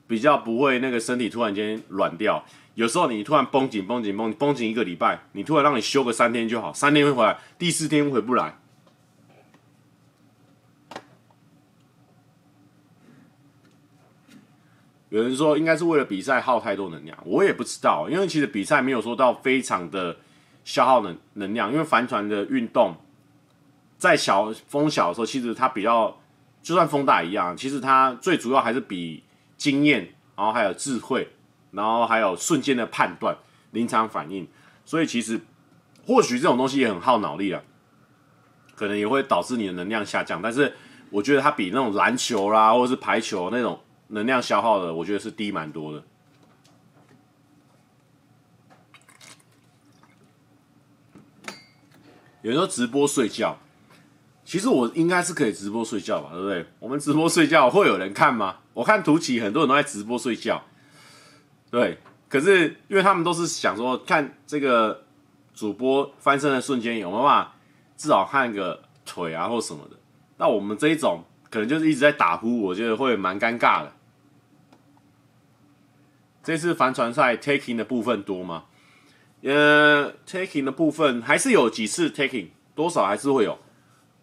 [0.07, 2.45] 比较不会那个身体突然间软掉。
[2.75, 8.56] 有时候你突然绷紧绷紧绷绷紧一个礼拜，你突然让你休个三天就好，三天会回来，第四天回不来。
[15.09, 20.17] 有人说应该是为了比赛耗太多能量，我也不知道，因为其实比赛没有说到非常的
[20.65, 22.93] 消耗能能量，因为帆船的运动
[23.97, 26.19] 在小风小的时候，其实它比较
[26.61, 29.23] 就算风大一样，其实它最主要还是比
[29.55, 31.29] 经验，然后还有智慧，
[31.71, 33.37] 然后还有瞬间的判断、
[33.71, 34.45] 临场反应，
[34.83, 35.39] 所以其实
[36.05, 37.61] 或许这种东西也很耗脑力啊，
[38.75, 40.73] 可能也会导致你的能量下降，但是
[41.11, 43.79] 我觉得它比那种篮球啦或者是排球那种。
[44.07, 46.03] 能量消耗的，我觉得是低蛮多的。
[52.41, 53.57] 有时候直播睡觉，
[54.45, 56.65] 其实我应该是可以直播睡觉吧，对不对？
[56.79, 58.57] 我们直播睡觉会有人看吗？
[58.73, 60.63] 我看图奇很多人都在直播睡觉，
[61.69, 61.97] 对。
[62.29, 65.05] 可是因为他们都是想说看这个
[65.53, 67.53] 主播翻身的瞬间有没有办法，
[67.97, 69.97] 至少看个腿啊或什么的。
[70.37, 73.93] 那我们这一种可能就是一直在打呼，我觉得会蛮尴尬的。
[76.47, 78.67] 这次帆船赛 taking 的部分多吗？
[79.41, 83.59] 呃，taking 的部分还是有几次 taking，多少还是会有。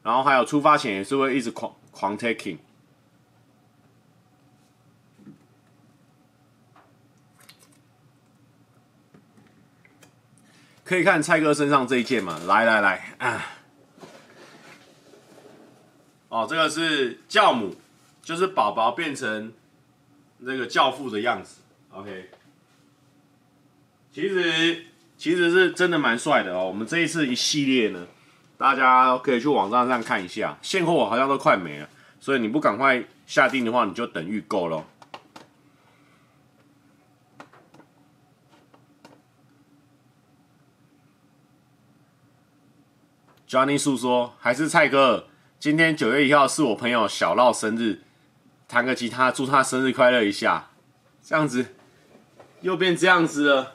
[0.02, 2.56] 然后还有出发前也是会一直狂狂 taking。
[10.82, 12.38] 可以看蔡哥身上这一件嘛？
[12.46, 13.46] 来来来啊！
[16.30, 17.76] 哦，这个是教母，
[18.22, 19.52] 就是宝宝变成
[20.38, 21.60] 那个教父的样子。
[21.94, 22.28] OK，
[24.10, 24.84] 其实
[25.16, 26.66] 其实是真的蛮帅的哦。
[26.66, 28.04] 我们这一次一系列呢，
[28.58, 31.88] 大家可以去网站上看一下，现货好像都快没了，
[32.18, 34.84] 所以你不赶快下定的话，你就等预购咯。
[43.48, 45.28] Johnny 诉说，还是蔡哥，
[45.60, 48.00] 今天九月一号是我朋友小绕生日，
[48.66, 50.70] 弹个吉他祝他生日快乐一下，
[51.22, 51.76] 这样子。
[52.64, 53.74] 又变这样子了，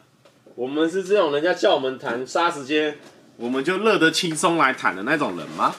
[0.55, 2.97] 我们是这种人家叫我们谈杀时间，
[3.37, 5.75] 我们就乐得轻松来谈的那种人吗？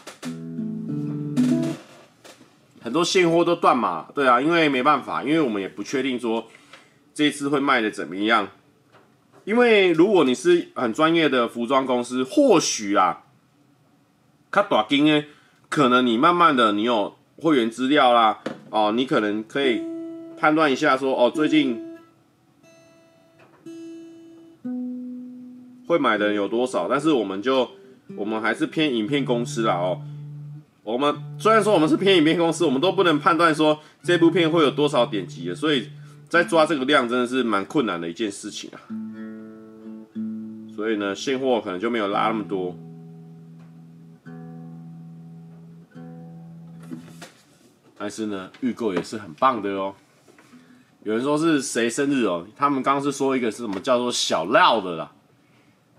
[2.81, 6.47] 很多现货都断码，对啊，因为没办法，因为我们也不确定说
[7.13, 8.49] 这次会卖的怎么样。
[9.43, 13.25] 因为如果你是很专业的服装公司，或许啊，
[14.53, 15.25] 卡大金呢，
[15.69, 18.39] 可能你慢慢的你有会员资料啦，
[18.71, 19.83] 哦，你可能可以
[20.39, 21.90] 判断一下说，哦，最近。
[25.91, 26.87] 会买的人有多少？
[26.89, 27.69] 但是我们就
[28.15, 30.01] 我们还是偏影片公司啦哦。
[30.85, 35.91] 我们虽然说我们是偏影片公司，我们都不能判断说这部片会有多少点击的，所以
[36.29, 38.79] 在抓这个量真的是蛮困难的一件事情啊。
[40.77, 42.77] 所以呢，现货可能就没有拉那么多。
[47.99, 49.93] 但是呢，预购也是很棒的哦。
[51.03, 52.47] 有人说是谁生日哦？
[52.55, 55.11] 他们刚刚是说一个是什么叫做小廖的啦。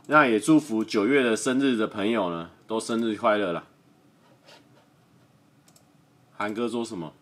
[0.08, 3.64] 那也祝福九月的生日的朋友呢，都生日快乐啦！
[6.36, 7.14] 韩哥说什么？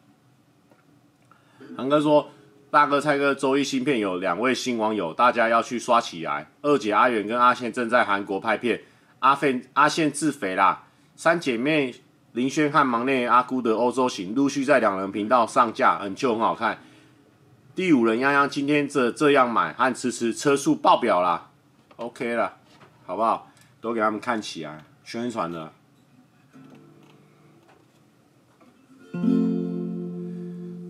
[1.77, 2.31] 韩哥说
[2.71, 6.49] ：“大哥、蔡哥，周一新片有两位新网友，大家要去刷起来。
[6.61, 8.81] 二姐阿远跟阿宪正在韩国拍片，
[9.19, 10.87] 阿宪阿宪自肥啦。
[11.15, 11.93] 三姐妹
[12.31, 16.79] 林轩和忙内阿姑的欧洲行陆续在两人频道上架，很旧很好看。
[17.75, 21.51] 第五人泱泱今天这这样买和吃吃车速爆表啦
[21.97, 22.55] ，OK 了。”
[23.09, 23.49] 好不好？
[23.81, 25.73] 都给他们看起来，宣传的。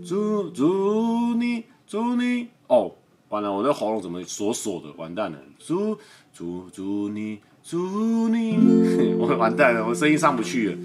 [0.06, 2.94] 祝祝你，祝你哦！
[3.30, 4.92] 完了，我的喉咙怎么锁锁的？
[4.98, 5.40] 完蛋了！
[5.60, 5.98] 祝
[6.34, 8.58] 祝祝你，祝你，
[9.18, 10.78] 我完蛋了，我声音上不去了。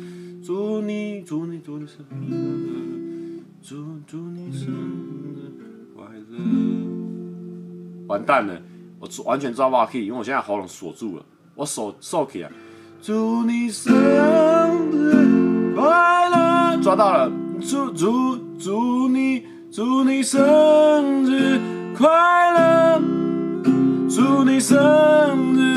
[0.46, 5.50] 祝你，祝你，祝你生日，祝祝你生日
[5.96, 6.38] 快乐！
[8.06, 8.62] 完蛋了。
[9.04, 11.22] 我完全抓不到 key，因为我现在喉咙锁住了，
[11.54, 12.50] 我手收起来。
[13.02, 13.92] 祝你生
[14.90, 17.30] 日快乐，抓到了。
[17.60, 20.40] 祝祝祝你祝你生
[21.24, 21.60] 日
[21.96, 22.08] 快
[22.52, 23.00] 乐，
[24.08, 24.78] 祝你生
[25.54, 25.73] 日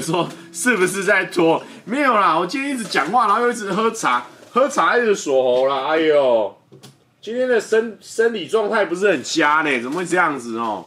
[0.00, 1.62] 说是不是在拖？
[1.84, 4.24] 没有啦，我今天一直讲话，然后又一直喝茶。
[4.52, 6.58] 喝茶一直锁喉了，哎呦，
[7.20, 10.86] 今天的生生理状态不是很佳呢，怎么会这样子哦？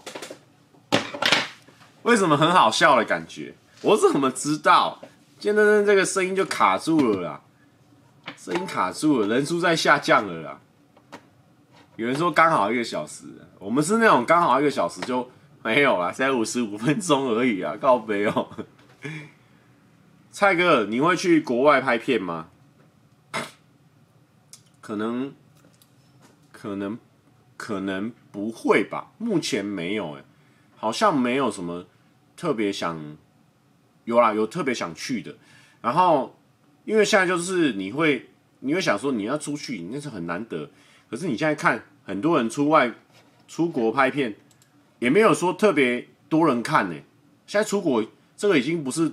[2.02, 3.56] 为什么很好笑的感觉？
[3.82, 5.00] 我怎么知道？
[5.40, 7.42] 今天这个声音就卡住了啦，
[8.38, 10.60] 声音卡住了，人数在下降了啦。
[11.96, 13.24] 有人说刚好一个小时，
[13.60, 15.30] 我们是那种刚好一个小时就
[15.64, 18.50] 没有了，才五十五分钟而已啊，告别哦。
[20.32, 22.50] 蔡哥，你会去国外拍片吗？
[24.82, 25.34] 可能，
[26.52, 26.98] 可能，
[27.58, 29.12] 可能不会吧。
[29.18, 30.24] 目前没有，哎，
[30.76, 31.86] 好像没有什么
[32.36, 33.18] 特别想，
[34.06, 35.36] 有啦，有特别想去的。
[35.82, 36.38] 然后，
[36.86, 38.30] 因为现在就是你会，
[38.60, 40.70] 你会想说你要出去，那是很难得。
[41.10, 42.94] 可是你现在看很多人出外
[43.48, 44.36] 出国拍片，
[45.00, 46.96] 也没有说特别多人看呢。
[47.46, 48.04] 现在出国
[48.44, 49.10] 这个已经不是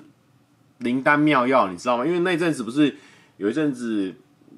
[0.78, 2.04] 灵丹妙药，你知道吗？
[2.04, 2.96] 因为那阵子不是
[3.36, 4.12] 有一阵子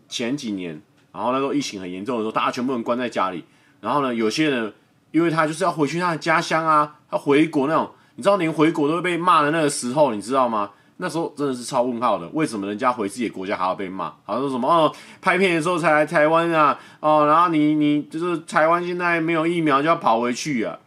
[0.09, 0.81] 前几年，
[1.13, 3.45] 然后那时候疫情很严重的时候，大家全部人关在家里。
[3.83, 4.73] 然后呢，有些人
[5.11, 10.71] 因为他就是要回去他的家乡啊，他回国那种，你知道连回国都会被骂的那个时候，你知道吗？
[10.97, 14.07] 那时候真的是超问号的，为什么人家回自己的国家还要被骂？
[14.25, 20.79] 好像说什么哦，拍片的时候才来台湾啊，哦，然后你你就是台湾现在没有疫苗就要跑回去啊，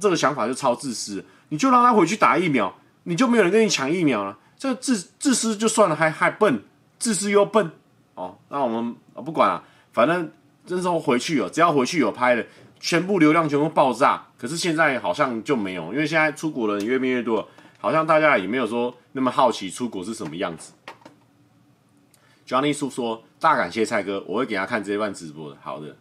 [0.00, 1.24] 这个想法就超自私。
[1.48, 2.74] 你就让他回去打疫苗，
[3.04, 4.38] 你就没有人跟你抢疫苗了。
[4.56, 6.62] 这自自私就算了，还还笨，
[6.98, 7.70] 自私又笨
[8.14, 8.38] 哦。
[8.48, 8.94] 那我们
[9.24, 10.30] 不管了，反正
[10.64, 12.46] 这时候回去哦，只要回去有拍的，
[12.78, 14.26] 全部流量全部爆炸。
[14.38, 17.48] 可是现在好像就没有，因为现在出国的人越变越多。
[17.80, 20.72] 好像大家也没有说那么好奇出国是什么样子。
[22.46, 25.96] Johnny 叔说：“大感谢蔡哥，我会给他看这一段直播的。”好的。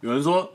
[0.00, 0.54] 有人说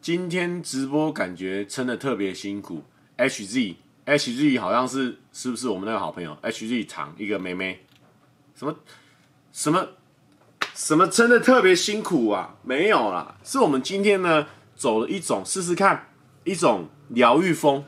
[0.00, 2.82] 今天直播感觉撑得特别辛苦。
[3.16, 7.84] HZ HZ 好像是是不是我们那个好朋友？HZ 长一个妹妹，
[8.56, 8.74] 什么？
[9.52, 9.86] 什么
[10.74, 12.56] 什么真的特别辛苦啊？
[12.62, 14.44] 没有啦，是我们今天呢
[14.74, 16.08] 走了一种试试看
[16.42, 17.84] 一种疗愈风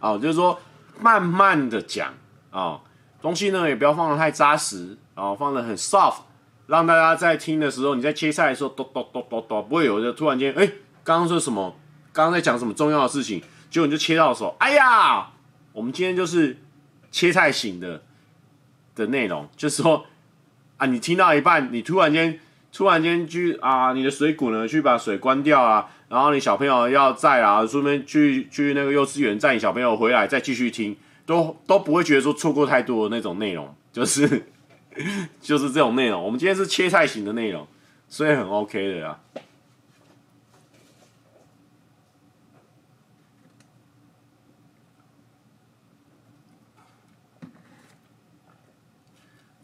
[0.00, 0.60] 啊、哦，就是说
[1.00, 2.08] 慢慢的讲
[2.50, 2.80] 啊、哦，
[3.22, 6.22] 东西呢也不要放得太扎实啊、哦，放得很 soft，
[6.66, 10.66] 让大家在听的时候，你在切菜的时候，咚咚咚咚咚，不会有的突然间，哎，
[11.02, 11.76] 刚刚说什么？
[12.12, 13.42] 刚刚在讲什么重要的事情？
[13.70, 15.30] 结果你就切到手，哎呀，
[15.72, 16.56] 我们今天就是
[17.10, 18.02] 切菜型的
[18.94, 20.06] 的内容，就是说。
[20.76, 20.86] 啊！
[20.86, 22.36] 你听到一半，你突然间
[22.72, 34.46] 突然间去啊，你的水壶呢，去把水关掉啊，然后你小朋友要在啊，顺便去去那个幼稚园载你小朋友回来，再继续听，都都不会觉得说错过太多的那种内容，就是
[35.40, 36.22] 就是这种内容。
[36.22, 37.66] 我们今天是切菜型的内容，
[38.08, 39.20] 所以很 OK 的啊。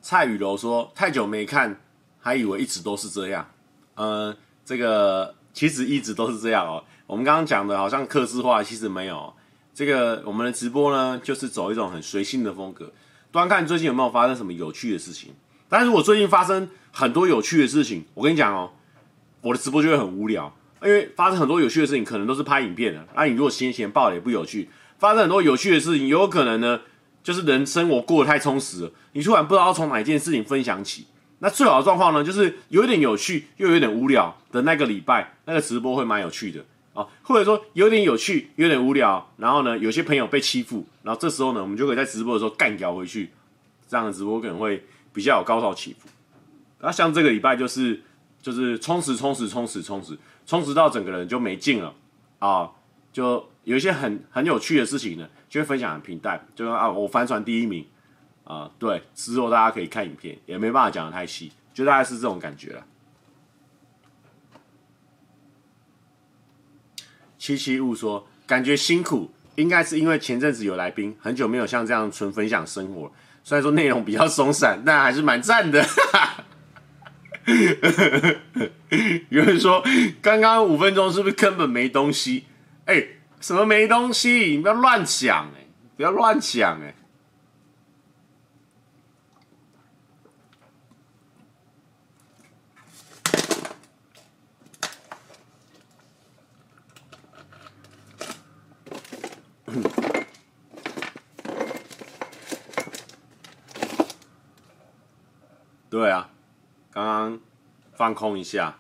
[0.03, 1.81] 蔡雨柔说：“太久没看，
[2.19, 3.49] 还以为一直都是这样。
[3.95, 6.83] 呃，这个其实一直都是这样哦。
[7.07, 9.33] 我们刚刚讲的好像客制化，其实没有。
[9.73, 12.93] 这个我们的直播呢，就是走一种很随性的风格，
[13.33, 15.33] 端看最近有没有发生什么有趣的事情。
[15.69, 18.71] 但是如果最近发生很多有趣的事情，我跟你讲哦，
[19.41, 20.53] 我的直播就会很无聊，
[20.83, 23.07] 因为发生很多有趣的事情，可能都是拍影片的。
[23.15, 24.69] 那、啊、你如果闲闲爆了也不有趣，
[24.99, 26.81] 发生很多有趣的事情，有可能呢。”
[27.23, 31.07] 就是人生活过得太充实了，你突然不知道从哪一件事情分享起。
[31.41, 36.65] 那最好的状况呢，就是有一点有趣又有点无聊的那个礼拜，那个直播会蛮有趣的
[37.23, 43.31] 或者说有点有趣，有点无聊，然后呢，有些朋友被欺负，然后这时候呢，我们就可以在直播的时候干掉回去，
[43.89, 46.09] 这样的直播可能会比较有高潮起伏。
[46.81, 48.01] 那像这个礼拜就是
[48.41, 51.95] 就是充实充实充实充实充实到整个人就没劲了
[52.39, 52.71] 啊，
[53.13, 55.29] 就有一些很很有趣的事情呢。
[55.51, 57.85] 就会分享很平淡，就说啊，我帆船第一名
[58.45, 62.87] 啊、对，之后大家可以看影片，也没办法讲的太细，就大概是这种感觉了。
[67.41, 73.11] 七七雾说，感觉辛苦，应该是因为前阵子有来宾，很久没有像这样纯分享生活，
[73.43, 75.83] 虽然说内容比较松散，但还是蛮赞的。
[79.31, 79.83] 有人说，
[80.21, 82.45] 刚刚五分钟是不是根本没东西？
[82.85, 83.03] 哎、
[83.41, 84.31] 什么没东西？
[84.51, 85.67] 你不要乱讲哎！
[85.97, 86.95] 不要乱讲哎！
[106.01, 106.31] 对啊，
[106.91, 107.39] 刚刚
[107.93, 108.79] 放空一下。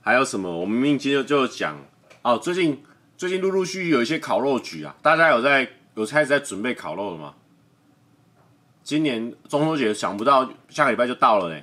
[0.00, 0.50] 还有什么？
[0.50, 1.78] 我们明明今天就讲
[2.22, 2.82] 哦，最近。
[3.16, 7.34] 最近陆陆续续有一些烤肉局啊，大家有在有开始在准备烤肉了吗？
[8.82, 11.62] 今年中秋节想不到下个礼拜就到了呢，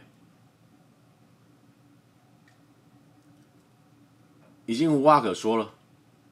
[4.66, 5.74] 已经无话可说了，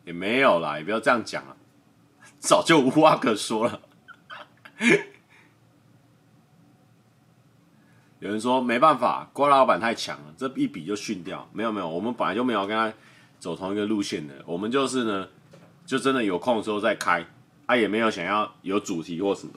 [0.05, 1.57] 也没有啦，也不要这样讲了，
[2.39, 3.81] 早就无话可说了。
[8.25, 11.47] 有人说没办法，郭老板太强了，这一比就逊掉。
[11.53, 12.91] 没有没有，我们本来就没有跟他
[13.37, 14.33] 走同一个路线的。
[14.47, 15.27] 我们就是呢，
[15.85, 17.23] 就真的有空的时候再开，
[17.67, 19.53] 他、啊、也没有想要有主题或什么。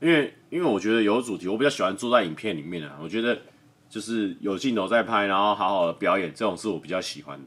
[0.00, 2.98] 因为因为我觉得有主题，我比较喜欢坐在影片里面啊。
[3.02, 3.40] 我觉得
[3.88, 7.46] 就是有镜头在拍，然后好好的表演，这种是我比较喜欢的。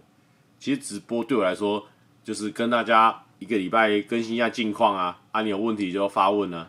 [0.57, 1.85] 其实直播对我来说，
[2.23, 6.67] 就是跟大家一个礼拜更新一下近况啊，啊，你有问题就发问啊。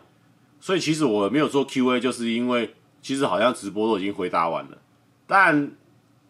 [0.59, 2.75] 所以其实我没有做 Q&A，就是因为。
[3.09, 4.77] 其实好像直播都已经回答完了，
[5.25, 5.71] 但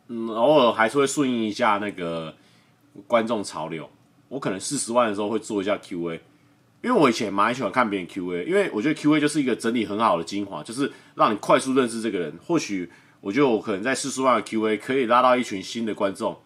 [0.07, 2.33] 嗯，偶尔还是会顺应一下那个
[3.05, 3.89] 观众潮流。
[4.29, 6.21] 我可能四十万的时候会做一下 Q&A，
[6.81, 12.33] 因为我以前蛮喜欢看别人 Q&A，因为我觉得 Q&A 就是一个整理很好的精华，就是让你快速认识这个人。
[12.47, 16.37] 或许我觉得我可能在四十万的 Q&A 可以拉到一群新的观众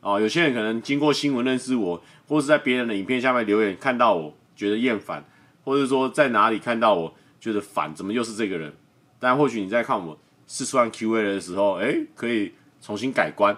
[0.00, 0.20] 啊。
[0.20, 5.24] 有些人可能经过新闻认识我，或是在别人的影片下面留言看到我觉得厌烦，
[5.64, 8.72] 或者说在哪里看到我觉得烦，怎么又是这个人？
[9.20, 10.16] 但或许你在看我们
[10.46, 13.56] 四十万 QA 的时候，哎、可以重新改观。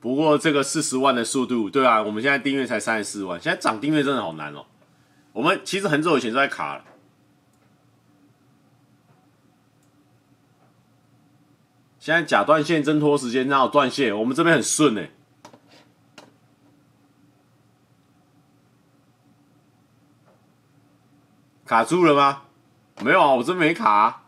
[0.00, 4.66] 不过这个四十万的速度，对啊，我们现在订阅才三十四万，现在涨订阅真的好难哦。
[5.32, 6.84] 我们其实很久以前就在卡了，
[11.98, 14.16] 现在假断线真拖时间，哪有断线？
[14.18, 15.10] 我们这边很顺哎。
[21.64, 22.42] 卡住了吗？
[23.02, 24.24] 没有啊，我真没卡啊。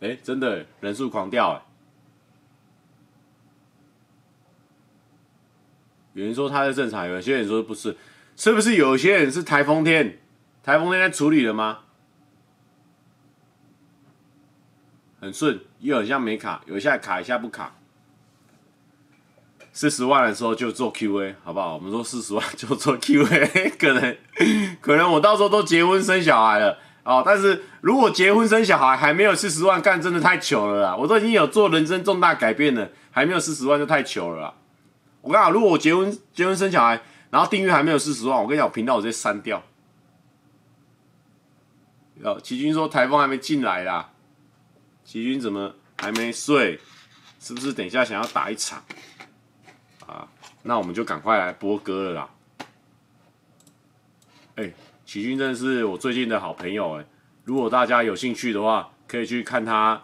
[0.00, 1.62] 哎，真的人数狂掉哎。
[6.14, 7.96] 有人说他在正常，有些人说不是，
[8.36, 10.18] 是不是有些人是台风天？
[10.62, 11.80] 台风天在处理了吗？
[15.20, 17.74] 很顺，又很像没卡，有一下卡一下不卡。
[19.76, 21.74] 四十万的时候就做 QA，好不好？
[21.74, 24.16] 我们说四十万就做 QA， 可能
[24.80, 27.24] 可能我到时候都结婚生小孩了哦。
[27.26, 30.96] 但是如果结婚生小孩还没有四十万干，真的太糗了啦！
[30.96, 34.54] 我都已经有做人生重大改变了，还没有四十万就太糗了啦。
[35.20, 39.60] 我跟你讲，如果我结婚结婚生小孩，然后订阅还没有四十万，我跟你讲，我频道我直接删掉。
[42.22, 44.10] 哦，齐军说台风还没进来啦，
[45.04, 46.78] 齐军怎么还没睡？
[47.40, 48.80] 是不是等一下想要打一场？
[50.66, 52.30] 那我们就赶快来播歌了啦！
[54.56, 57.04] 哎、欸，齐军真是我最近的好朋友哎，
[57.44, 60.02] 如果大家有兴趣的话，可以去看他。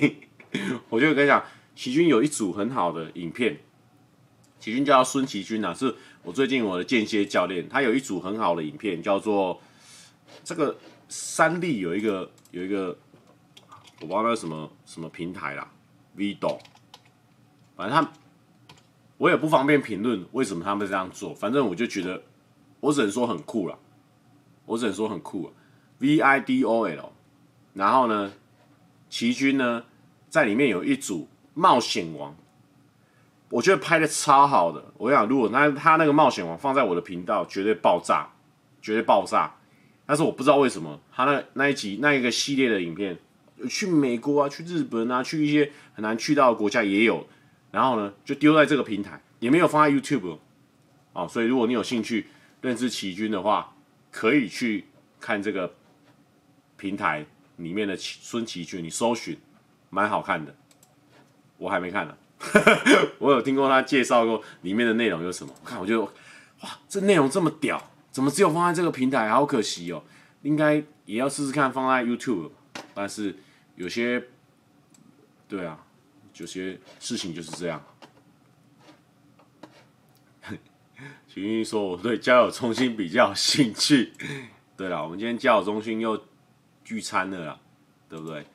[0.90, 1.42] 我就跟你讲，
[1.74, 3.58] 齐军有一组很好的影片，
[4.60, 9.58] 齐军叫孙齐军啊，是我最近我的间歇教练，他有一组很好的影片，叫做
[10.44, 10.76] 这个
[11.08, 12.88] 三立有一个有一个，
[14.02, 15.66] 我不知道那什么什么平台啦
[16.14, 16.58] ，Vido，
[17.74, 18.12] 反正他。
[19.18, 22.22] 我也不方便评论为什么他们这样做，反正我就觉得，
[22.78, 23.76] 我只能说很酷了，
[24.64, 25.52] 我只能说很酷了
[25.98, 27.12] ，V I D O L，
[27.74, 28.32] 然后呢，
[29.10, 29.82] 齐军呢
[30.28, 32.36] 在里面有一组冒险王，
[33.50, 38.30] 我觉得拍的超好的，我想如果那他那个冒险王放在我的频道，绝对爆炸，
[38.80, 39.52] 绝对爆炸，
[40.06, 43.18] 但是我不知道为什么他那那一集那一个系列的影片，
[43.68, 47.26] 去美国啊，去日本啊，去一些很难去到的国家也有。
[47.70, 50.38] 然后呢，就丢在这个平台，也没有放在 YouTube
[51.12, 51.28] 哦。
[51.28, 52.26] 所以如果你有兴趣
[52.62, 53.74] 认识齐军的话，
[54.10, 54.86] 可以去
[55.20, 55.74] 看这个
[56.76, 59.38] 平台里面的孙奇军，你搜寻，
[59.90, 60.54] 蛮好看的。
[61.58, 62.16] 我还没看呢，
[63.18, 65.52] 我有听过他介绍过里面的内容有什么。
[65.62, 66.04] 我看我就
[66.62, 69.28] 哇，这内容这么屌，怎么只有放在这个平台？
[69.28, 70.02] 好可惜哦，
[70.42, 72.50] 应该也要试试看放在 YouTube。
[72.94, 73.36] 但是
[73.76, 74.24] 有些，
[75.48, 75.84] 对啊。
[76.38, 77.82] 有些事情就是这样。
[81.28, 84.12] 徐云说：“我对交友中心比较有兴趣。”
[84.76, 86.24] 对了，我们今天交友中心又
[86.84, 87.60] 聚餐了啦，
[88.08, 88.46] 对不对？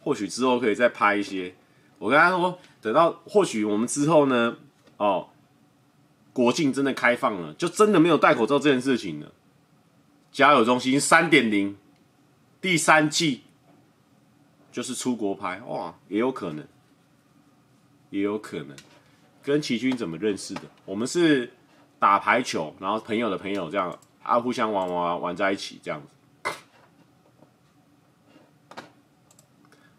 [0.00, 1.54] 或许之后可以再拍一些。
[1.98, 4.56] 我跟他说，等到或许我们之后呢，
[4.96, 5.28] 哦，
[6.32, 9.32] 国境真的开放了，就真的没有戴口罩这件事情了。
[10.30, 11.76] 交友中心三点零
[12.60, 13.42] 第三季
[14.72, 16.66] 就是出国拍，哇，也有可能。
[18.12, 18.76] 也有可能
[19.42, 20.60] 跟齐军怎么认识的？
[20.84, 21.50] 我们是
[21.98, 26.06] 打排球，然后朋友的朋友这样啊，互相玩玩玩在一起这样子。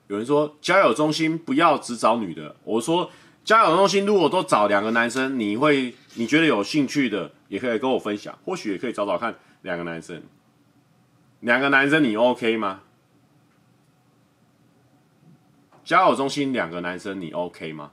[0.07, 3.09] 有人说交友中心不要只找女的，我说
[3.43, 9.33] 交友中心如果都找两个男生，你会你觉得有兴趣的，也可以跟我分享，或许也可以找找看
[9.63, 10.21] 两个男生，
[11.39, 12.81] 两个男生你 OK 吗？
[15.83, 17.91] 交友中心两个男生你 OK 吗？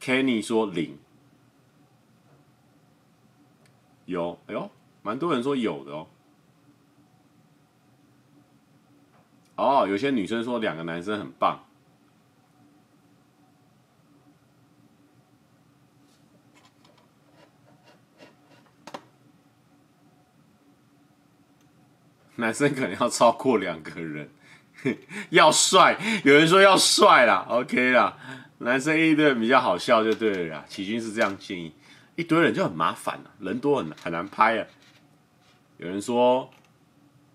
[0.00, 0.98] Kenny 说零，
[4.06, 4.70] 有，哎呦，
[5.02, 6.06] 蛮多人说有的哦。
[9.56, 11.64] 哦，有些女生说两个男生很棒。
[22.36, 24.30] 男生可能要超过两个人，
[25.30, 25.98] 要帅。
[26.24, 28.16] 有人说要帅啦，OK 啦。
[28.58, 30.64] 男生一堆比较好笑就对了啦。
[30.68, 31.72] 启军是这样建议，
[32.16, 34.66] 一堆人就很麻烦了，人多很很难拍啊。
[35.76, 36.50] 有人说，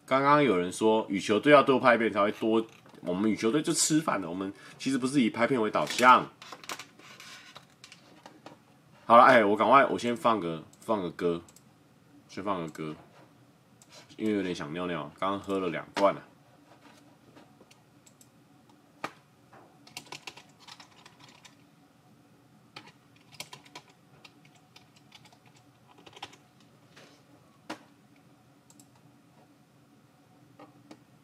[0.06, 2.66] 刚刚有人说羽球队要多拍片才会多。
[3.06, 6.30] 我们羽球队就吃饭的，我们其实不是以拍片为导向。
[9.06, 11.42] 好了，哎，我赶快，我先放个放个歌，
[12.30, 12.96] 先放个歌。
[14.16, 16.22] 因为有点想尿尿，刚刚喝了两罐了。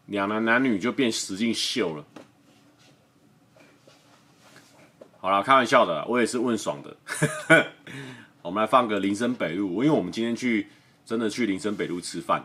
[0.09, 2.05] 两男男女就变实境秀了。
[5.19, 6.97] 好了，开玩笑的，我也是问爽的。
[8.41, 10.67] 我们来放个林森北路，因为我们今天去
[11.05, 12.43] 真的去林森北路吃饭。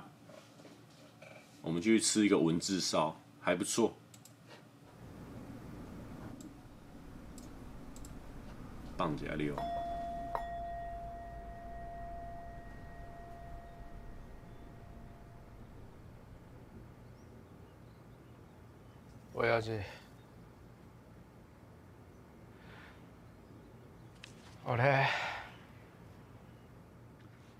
[1.62, 3.96] 我们去吃一个文字烧，还不错。
[8.96, 9.56] 棒加六。
[19.34, 19.80] 亲父，
[24.64, 25.08] 俺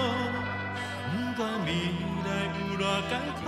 [1.10, 1.70] 不管未
[2.24, 3.46] 来有多艰苦，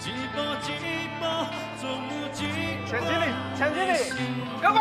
[0.00, 0.72] 一步一
[1.18, 1.22] 步，
[1.80, 2.50] 总有一个。
[2.86, 3.24] 前经理，
[3.56, 3.96] 前经理，
[4.60, 4.78] 干杯！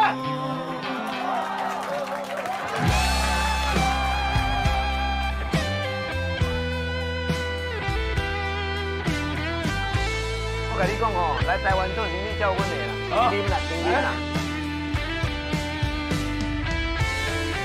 [10.65, 12.73] 我跟你讲哦，来台湾做生意叫阮的
[13.15, 14.32] 啦，经理啦，经理啦。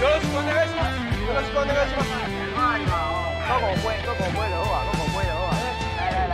[0.01, 0.95] よろしくお愿いします。
[1.23, 2.09] よろしくお愿いします。
[2.55, 3.15] 哎呀哦，
[3.47, 5.51] 搁五杯，搁五杯就好啊，搁五杯就好啊。
[5.97, 6.33] 来来来。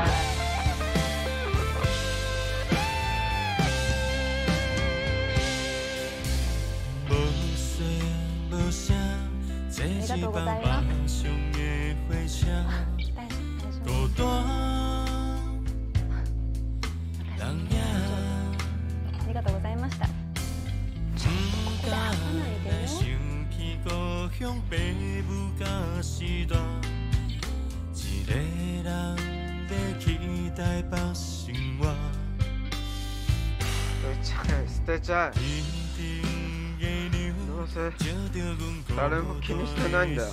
[38.96, 40.28] 誰も気にしてないんだよ。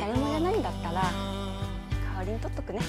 [0.00, 2.80] 誰もいらないんだったら代わりに取っとくね。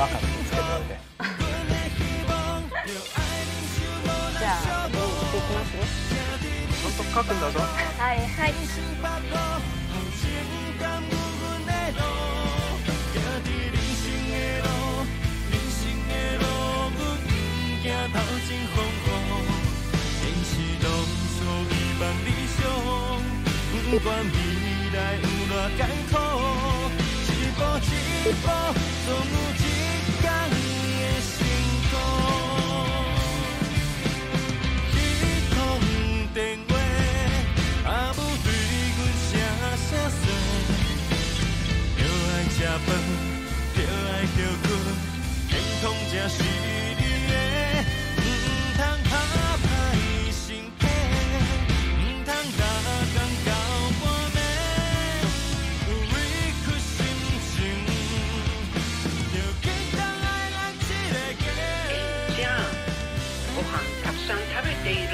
[0.00, 0.96] バカ见つけておいて。
[4.38, 5.84] じゃあ次行ってきますね。
[6.76, 7.58] ちゃんと书くんだぞ。
[7.60, 8.54] はいはい。
[23.88, 24.36] 不管未
[24.92, 25.80] 来有多艰
[26.10, 26.12] 苦，
[27.22, 27.24] 一
[27.54, 27.82] 步一
[28.42, 28.44] 步，
[29.06, 29.34] 总有
[42.85, 42.89] 饭，
[43.75, 44.67] 着爱着困，
[45.49, 45.51] 健
[45.81, 47.33] 康才是你的，
[48.17, 48.25] 唔
[48.77, 48.79] 通
[49.09, 49.13] 打
[49.57, 49.65] 歹
[50.31, 50.45] 身
[50.79, 50.81] 体，
[51.97, 52.61] 唔通打
[53.13, 53.49] 工到
[54.01, 54.03] 半
[54.33, 54.37] 暝，
[55.87, 56.13] 有委
[56.61, 56.95] 屈心
[57.47, 57.55] 情，
[59.33, 59.65] 就简
[59.97, 60.55] 单来咱
[60.87, 61.43] 这个家。
[61.89, 61.91] 哎
[62.41, 62.43] 呀，
[63.55, 65.13] 我喊他上他的地路，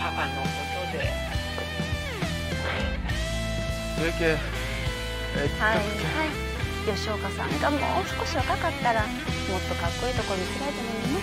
[0.00, 0.96] 爸爸弄不着的。
[4.00, 4.57] 这个。
[5.38, 5.48] はい。
[5.48, 5.86] はい。
[6.86, 11.20] 吉冈さんがもう少し若かったらもっとかっこいいところ见せられたのにね。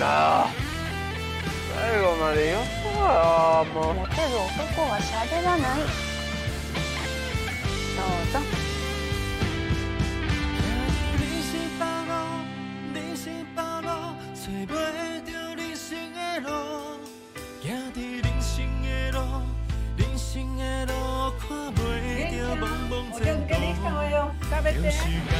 [0.00, 0.04] な
[0.44, 0.46] あ。
[1.74, 3.06] 最后までよそうよ。
[3.72, 5.80] もうモテる男は喋らない。
[7.96, 8.67] どうぞ
[24.77, 25.33] 的路。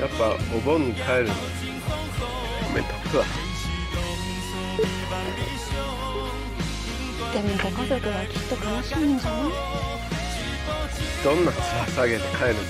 [0.00, 1.34] やっぱお盆に帰るの
[2.74, 3.47] めんどくわ
[7.31, 9.41] でもご家族はきっと悲しいんじゃない
[11.23, 11.61] どんな面
[11.95, 12.63] 下げて帰るんだ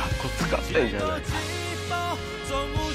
[0.00, 1.22] かっこ使ってんじゃない
[2.46, 2.94] 总有一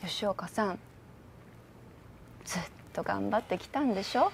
[0.00, 0.78] 天吉冈さん
[2.44, 2.62] ずっ
[2.92, 4.32] と顽张ってきたんでしょ？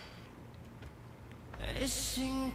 [1.82, 2.52] 的辛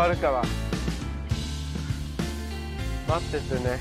[0.00, 0.42] 张るから
[3.06, 3.78] 待っててね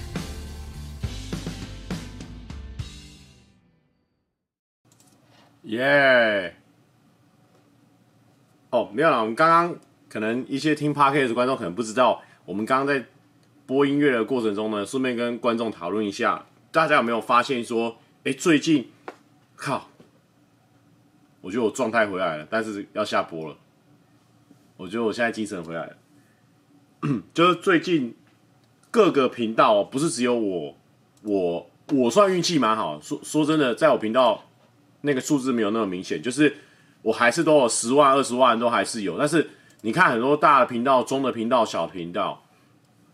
[5.64, 6.54] 耶！
[8.72, 9.80] 哦，没有啦，我们刚刚
[10.10, 13.06] 可能一些听 Podcast 的观众可能不知道，我们刚刚在
[13.66, 18.92] 播音乐的过程中呢，顺便跟观众讨论一下，大家有没有发现说，哎，最近，
[19.56, 19.88] 靠，
[21.40, 23.58] 我觉得我状态回来了，但是要下播了，
[24.78, 25.96] 我觉得我现在精神回来了，
[27.35, 28.15] 就是最近
[28.91, 30.77] 各个频道不是只有我，
[31.23, 34.45] 我我算运气蛮好，说说真的，在我频道。
[35.03, 36.55] 那个数字没有那么明显，就是
[37.01, 39.49] 我还是都有十万、二十万都还是有，但是
[39.81, 42.45] 你看很多大的频道、中的频道、小频道，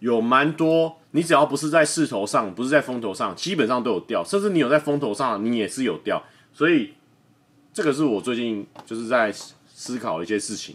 [0.01, 0.97] 有蛮多。
[1.13, 6.21] 你只要不是在势头上，不是在风头上，基本上都有掉，甚至你有在风头上，你也是有掉。
[6.53, 6.93] 所以
[7.73, 9.33] 这个是我最近就是在
[9.69, 10.75] 思考一些事情。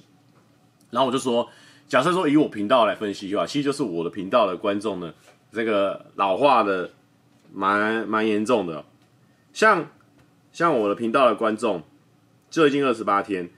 [0.92, 1.46] 然后我就说，
[1.91, 5.13] 假设说以我频道来分析的话，其实就是我的频道的观众呢，
[5.51, 6.89] 这个老化的
[7.51, 8.85] 蛮蛮严重的，
[9.51, 9.85] 像。
[10.53, 11.81] 像我的频道的观众，
[12.49, 13.49] 最近二十八天，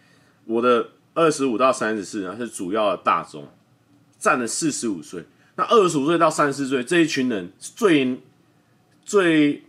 [0.46, 3.48] 我的二十五到三十四呢是主要的大众，
[4.20, 5.24] 占了四十五岁。
[5.56, 8.20] 那二十五岁到三十四岁这一群人是最
[9.04, 9.64] 最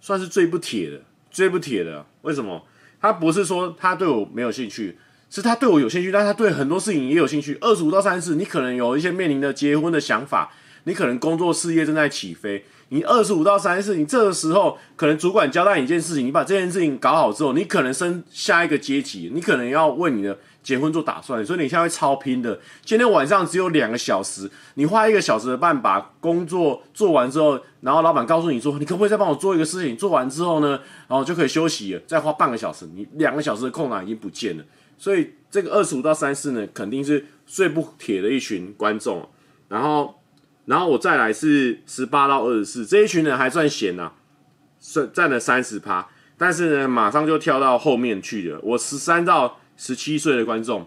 [0.00, 2.06] 算是最不铁的，最不铁的。
[2.22, 2.66] 为什么？
[2.98, 4.98] 他不是说他对我没有兴趣，
[5.32, 7.56] 是他对我有兴趣，但他对很多事情也有兴趣。
[7.62, 10.52] 二十五到三十，你可能有一些面临的结婚的想法，
[10.84, 12.62] 你可能工作事业正在起飞。
[12.90, 22.60] 你二十五到三十，你这个时候可能主管交代你一件事情，你把这件事情搞好之后，你可能升下一个阶级，你可能要为你的结婚做打算，所以你现在会超拼的。
[22.84, 29.96] 今天晚上只有两个小时，你花一个小时的半把工作做完之后，然后老板告诉你说，你可不可以再帮我做一个事情？
[29.96, 30.78] 做完之后呢，
[31.08, 34.64] 然后就可以休息了，再花半个小时，你两个小时的空档已经不见了。
[35.02, 39.28] 所以这个二十五到三十呢，肯定是最不铁的一群观众。
[39.66, 40.14] 然后
[40.66, 44.14] 然后我再来是十八到二十四，这一群人还算闲呐、啊，
[44.78, 46.08] 算占了三十趴。
[46.38, 48.60] 但是呢，马上就跳到后面去了。
[48.62, 50.86] 我十三到十七岁的观众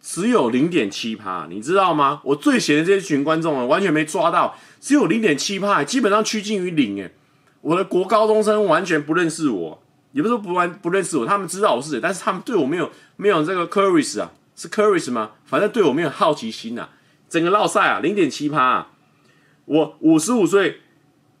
[0.00, 2.22] 只有零点七趴，你知道吗？
[2.24, 7.12] 我最闲的这一群观众啊，完全没抓到，只有零点七趴，基本上趋近于零诶。
[7.60, 9.82] 我的国高中生完全不认识我，
[10.12, 15.32] 也不是说不完不认识我，他们知道我是谁，但是他们对我没有没有这个 curious 啊，是 curious 吗？
[15.44, 16.90] 反正对我没有好奇心啊。
[17.28, 18.88] 整个绕赛啊，零点七趴，
[19.66, 20.80] 我五十五岁。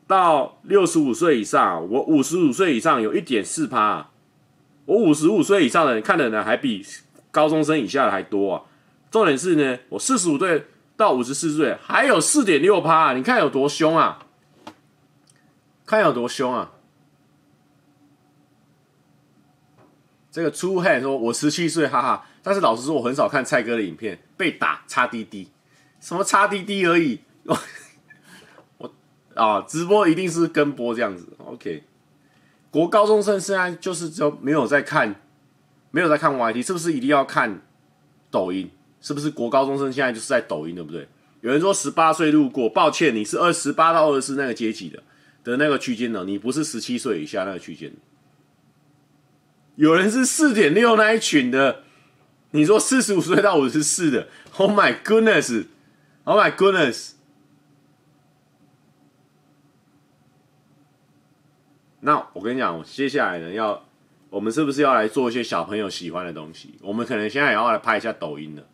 [0.06, 4.08] 到六十五岁以上，我五十五岁以上有一点四趴，
[4.86, 6.82] 我五十五岁以上的人看的人还比
[7.30, 8.62] 高中生以下的还多啊。
[9.10, 10.64] 重点是呢，我四十五岁
[10.96, 14.20] 到五十四岁还有四点六趴，你看有多凶啊？
[15.84, 16.72] 看有多凶啊？
[20.30, 22.26] 这个出汗说，我十七岁，哈哈。
[22.42, 25.48] 但是老实说，我很少看蔡哥的影片，被打插滴滴，
[26.00, 27.20] 什么插滴滴而已。
[28.78, 28.90] 我
[29.34, 31.84] 啊，直播一定是跟播这样子，OK。
[32.70, 35.14] 国高中生现在就是就没有在看，
[35.90, 37.62] 没有在看 YT，是不是一定要看
[38.30, 38.70] 抖音？
[39.00, 41.08] 是不是国高中生现在就是在抖音，对不对？
[41.40, 45.02] 有人说十八岁路过，抱歉，你是二十八到二十四那个阶级的
[45.44, 47.92] 的那个区间呢，你不是十七岁以下那个区间。
[49.78, 51.84] 有人是四点六那一群的，
[52.50, 54.26] 你说四十五岁到五十四的
[54.56, 57.12] ，Oh my goodness，Oh my goodness。
[62.00, 63.86] 那我跟你讲，接下来呢，要
[64.30, 66.74] 我们是不是要来做一些小朋友喜欢的东西？
[66.82, 68.66] 我们可能现在也要来拍一下抖音了。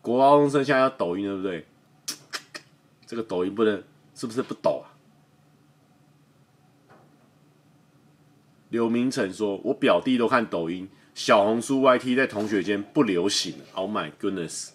[0.00, 1.66] 国高中生现在要抖音，对不对？
[3.04, 3.84] 这个抖音不能，
[4.14, 4.93] 是不是不抖啊？
[8.74, 13.54] 刘明成说：“我表弟都看抖音，小红书、YT 在同学间不流行。
[13.70, 14.70] ”Oh my goodness！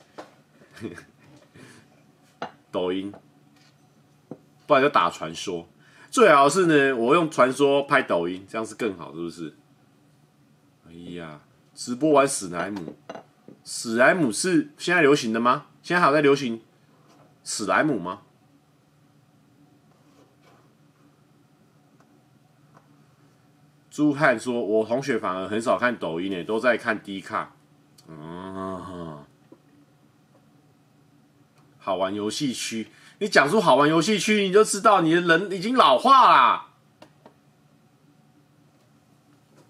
[2.71, 3.13] 抖音。
[4.65, 5.67] 不然就打传说，
[6.09, 9.53] 最好是呢，我用传说拍抖音，这样是更好，是不是？
[10.87, 11.41] 哎呀，
[11.75, 12.95] 直播玩史莱姆，
[13.65, 15.65] 史莱姆是现在流行的吗？
[15.83, 16.61] 现在还在流行
[17.43, 18.21] 史莱姆吗？
[23.99, 27.51] 朱汉说：“我同学反而很少看抖音呢，都在看 D 卡。”
[28.07, 29.25] 嗯，
[31.77, 32.87] 好玩游戏区。
[33.17, 36.67] 你讲出好玩游戏区，你就知道你的人已经老化啦。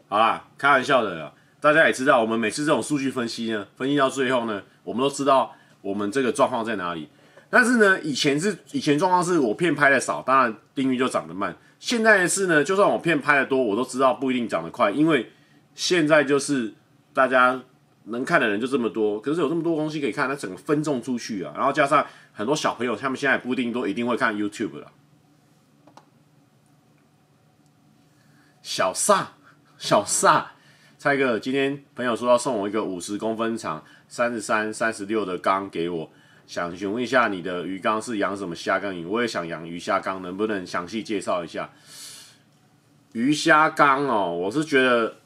[0.07, 7.09] 好啦，开玩笑的啦，大家也知道，我们每次这种数据分析呢，分析到最后呢，我们都知道我们这个状况在哪里。
[7.49, 11.55] 但是呢，以前是以前状况是我片拍的少，当然订阅就涨得慢。
[11.79, 15.31] 现在是呢，就算我片拍的多，我都知道不一定涨得快，因为
[15.75, 16.73] 现在就是
[17.13, 17.61] 大家
[18.05, 22.05] 能看的人就这么多，可是有这么多东西可以看，它整个分众出去啊，然后加上。
[22.31, 24.93] 很多小朋友，他们现在不一定都一定会看 YouTube 了。
[28.61, 29.33] 小萨，
[29.77, 30.53] 小萨，
[30.97, 36.09] 蔡哥，今天朋友说要送我一个五十公分长、三十三、三十六的缸给我，
[36.49, 39.05] 想询问一下你的鱼缸是养什么虾缸鱼？
[39.05, 41.69] 我也想养鱼虾缸，能不能详细介绍一下？
[43.11, 45.17] 鱼虾缸哦，我是觉得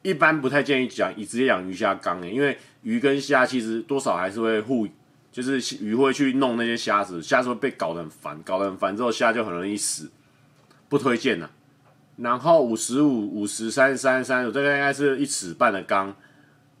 [0.00, 4.88] 一般不太建议讲，直接养鱼虾缸诶，因为鱼跟虾其实多少还是会互。
[5.30, 10.10] 就是鱼会去弄那些虾子，虾子会被搞得很烦，搞得很烦之后，虾就很容易死，
[10.88, 11.48] 不推荐呐。
[12.16, 16.14] 然后五十五、五十、三十三、三，这个应该是一尺半的缸，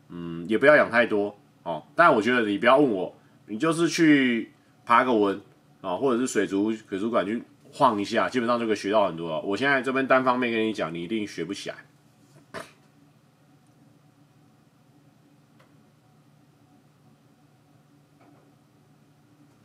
[0.08, 1.82] 嗯，也不要养太多哦。
[1.94, 3.14] 但我觉得你不要问我，
[3.46, 4.52] 你就是去
[4.84, 5.40] 爬个文
[5.80, 7.42] 啊、或者是水族水族馆去
[7.72, 9.40] 晃一下，基本上就可以学到很多了。
[9.40, 11.76] 我现在这边单方面跟你讲，你一定学不起来。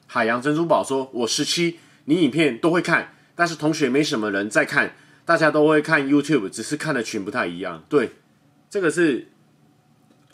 [0.10, 4.96] 海洋珍珠宝说：“我十七，你影片都会看，但是同学没什么人在看，
[5.26, 7.84] 大家都会看 YouTube，只是看的群不太一样。
[7.88, 8.14] 对，
[8.68, 9.28] 这个是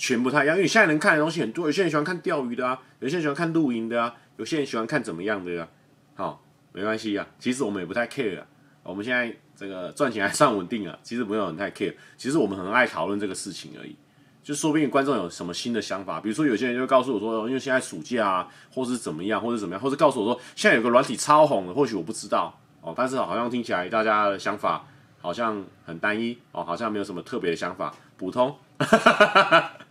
[0.06, 5.66] 全不太一样，因为你现在能看的东西很多，有些人喜欢看钓鱼的啊，有些人喜欢看露营的啊，有些人喜欢看怎么样的呀、
[6.16, 6.16] 啊。
[6.16, 6.44] 好，
[6.74, 8.46] 没关系啊，其实我们也不太 care 啊。
[8.84, 11.96] 我们现在这个赚钱还算稳定啊，其实不用很太 care。
[12.18, 13.96] 其实我们很爱讨论这个事情而已。”
[14.44, 24.86] 就说不定观众有什么新的想法，比如说有些人就会告诉我说，因为现在暑假啊，或是怎么样，或者怎么样，或者告诉我说现在有个软体超红的，或许我不知道哦，但是好像听起来大家的想法
[25.22, 28.54] 好像很单一哦，好像没有什么特别的想法，普通。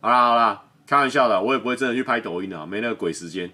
[0.00, 3.50] 好啦好啦，开玩笑的，我也不会真的去拍抖音的，没那个鬼时间。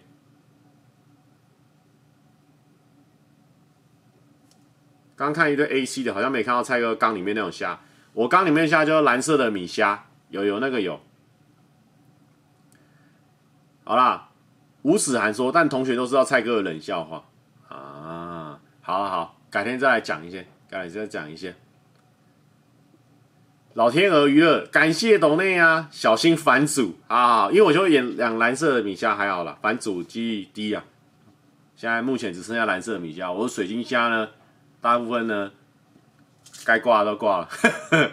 [5.17, 7.81] 刚看一堆 AC 的，好像没看到蔡哥缸里面那种虾。
[8.13, 11.01] 我缸里面虾就是蓝色的米虾，有有那个有。
[13.85, 14.29] 好啦，
[14.83, 17.25] 无耻还说，但同学都知道蔡哥的冷笑话
[17.69, 18.61] 啊。
[18.81, 21.55] 好好好，改天再来讲一些，改天再讲一些。
[23.75, 27.49] 老天鹅娱乐，感谢董内啊，小心反祖啊！
[27.51, 30.85] 因为我就演两蓝色的米虾还好啦，反祖几率低啊。
[31.75, 34.29] 现在目前只剩下蓝色的米虾，我的水晶虾呢，
[34.81, 35.51] 大部分呢，
[36.65, 37.49] 该挂都挂了。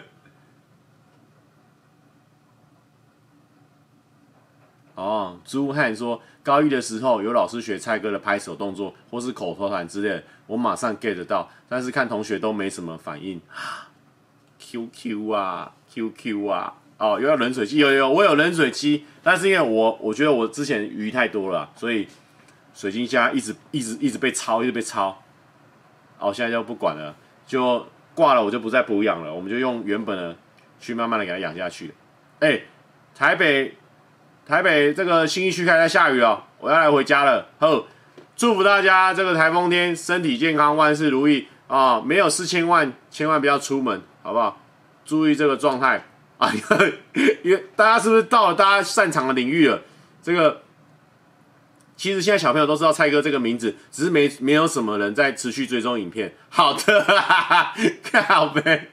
[4.96, 13.40] 哦，朱汉说，高一的时候有老师学蔡哥的拍手动作或是口头禅之类的，我马上 get 到，但是看同学都没什么反应。
[14.72, 22.08] Q Q 啊，Q Q 啊，哦，又要冷水机，有有，我有冷水机，但是因为我我觉得我之前鱼太多了，所以
[22.72, 25.22] 水晶虾一直一直一直被抄，一直被抄，
[26.18, 27.14] 哦，现在就不管了，
[27.46, 30.34] 就挂了，我就不再补养了，我们就用原本的
[30.80, 31.92] 去慢慢的给它养下去。
[32.40, 32.58] 哎、
[33.14, 33.76] 台北
[34.46, 37.46] 台北这个新一区开始下雨了，我要来回家了。
[37.58, 37.84] 好，
[38.34, 42.02] 祝福大家这个台风天身体健康，万事如意啊、哦！
[42.04, 44.61] 没有四千万，千万不要出门，好不好？
[45.04, 46.04] 注意这个状态
[46.38, 46.52] 啊，
[47.42, 49.80] 因为大家是不是到了大家擅长的领域了？
[50.22, 50.62] 这个
[51.96, 56.34] 其实现在小朋友都知道蔡哥这个名字，只是没没有什么人在持续追踪影片。
[56.48, 58.88] 好的，哈哈看好呗。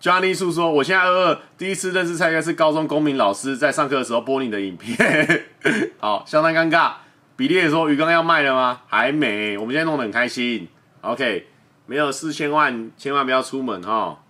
[0.00, 5.46] Johnny 叔说，我现在二二，第一次认识蔡哥是高中公民老师在上课的时候播你的影片，
[5.98, 6.92] 好，相当尴尬。
[7.36, 8.82] 比利也说鱼缸要卖了吗？
[8.86, 10.68] 还没，我们现在弄得很开心。
[11.00, 11.48] OK，
[11.86, 14.22] 没有四千万，千万不要出门哈。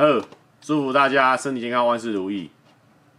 [0.00, 0.24] 呵，
[0.62, 2.48] 祝福大家身体健康，万事如意。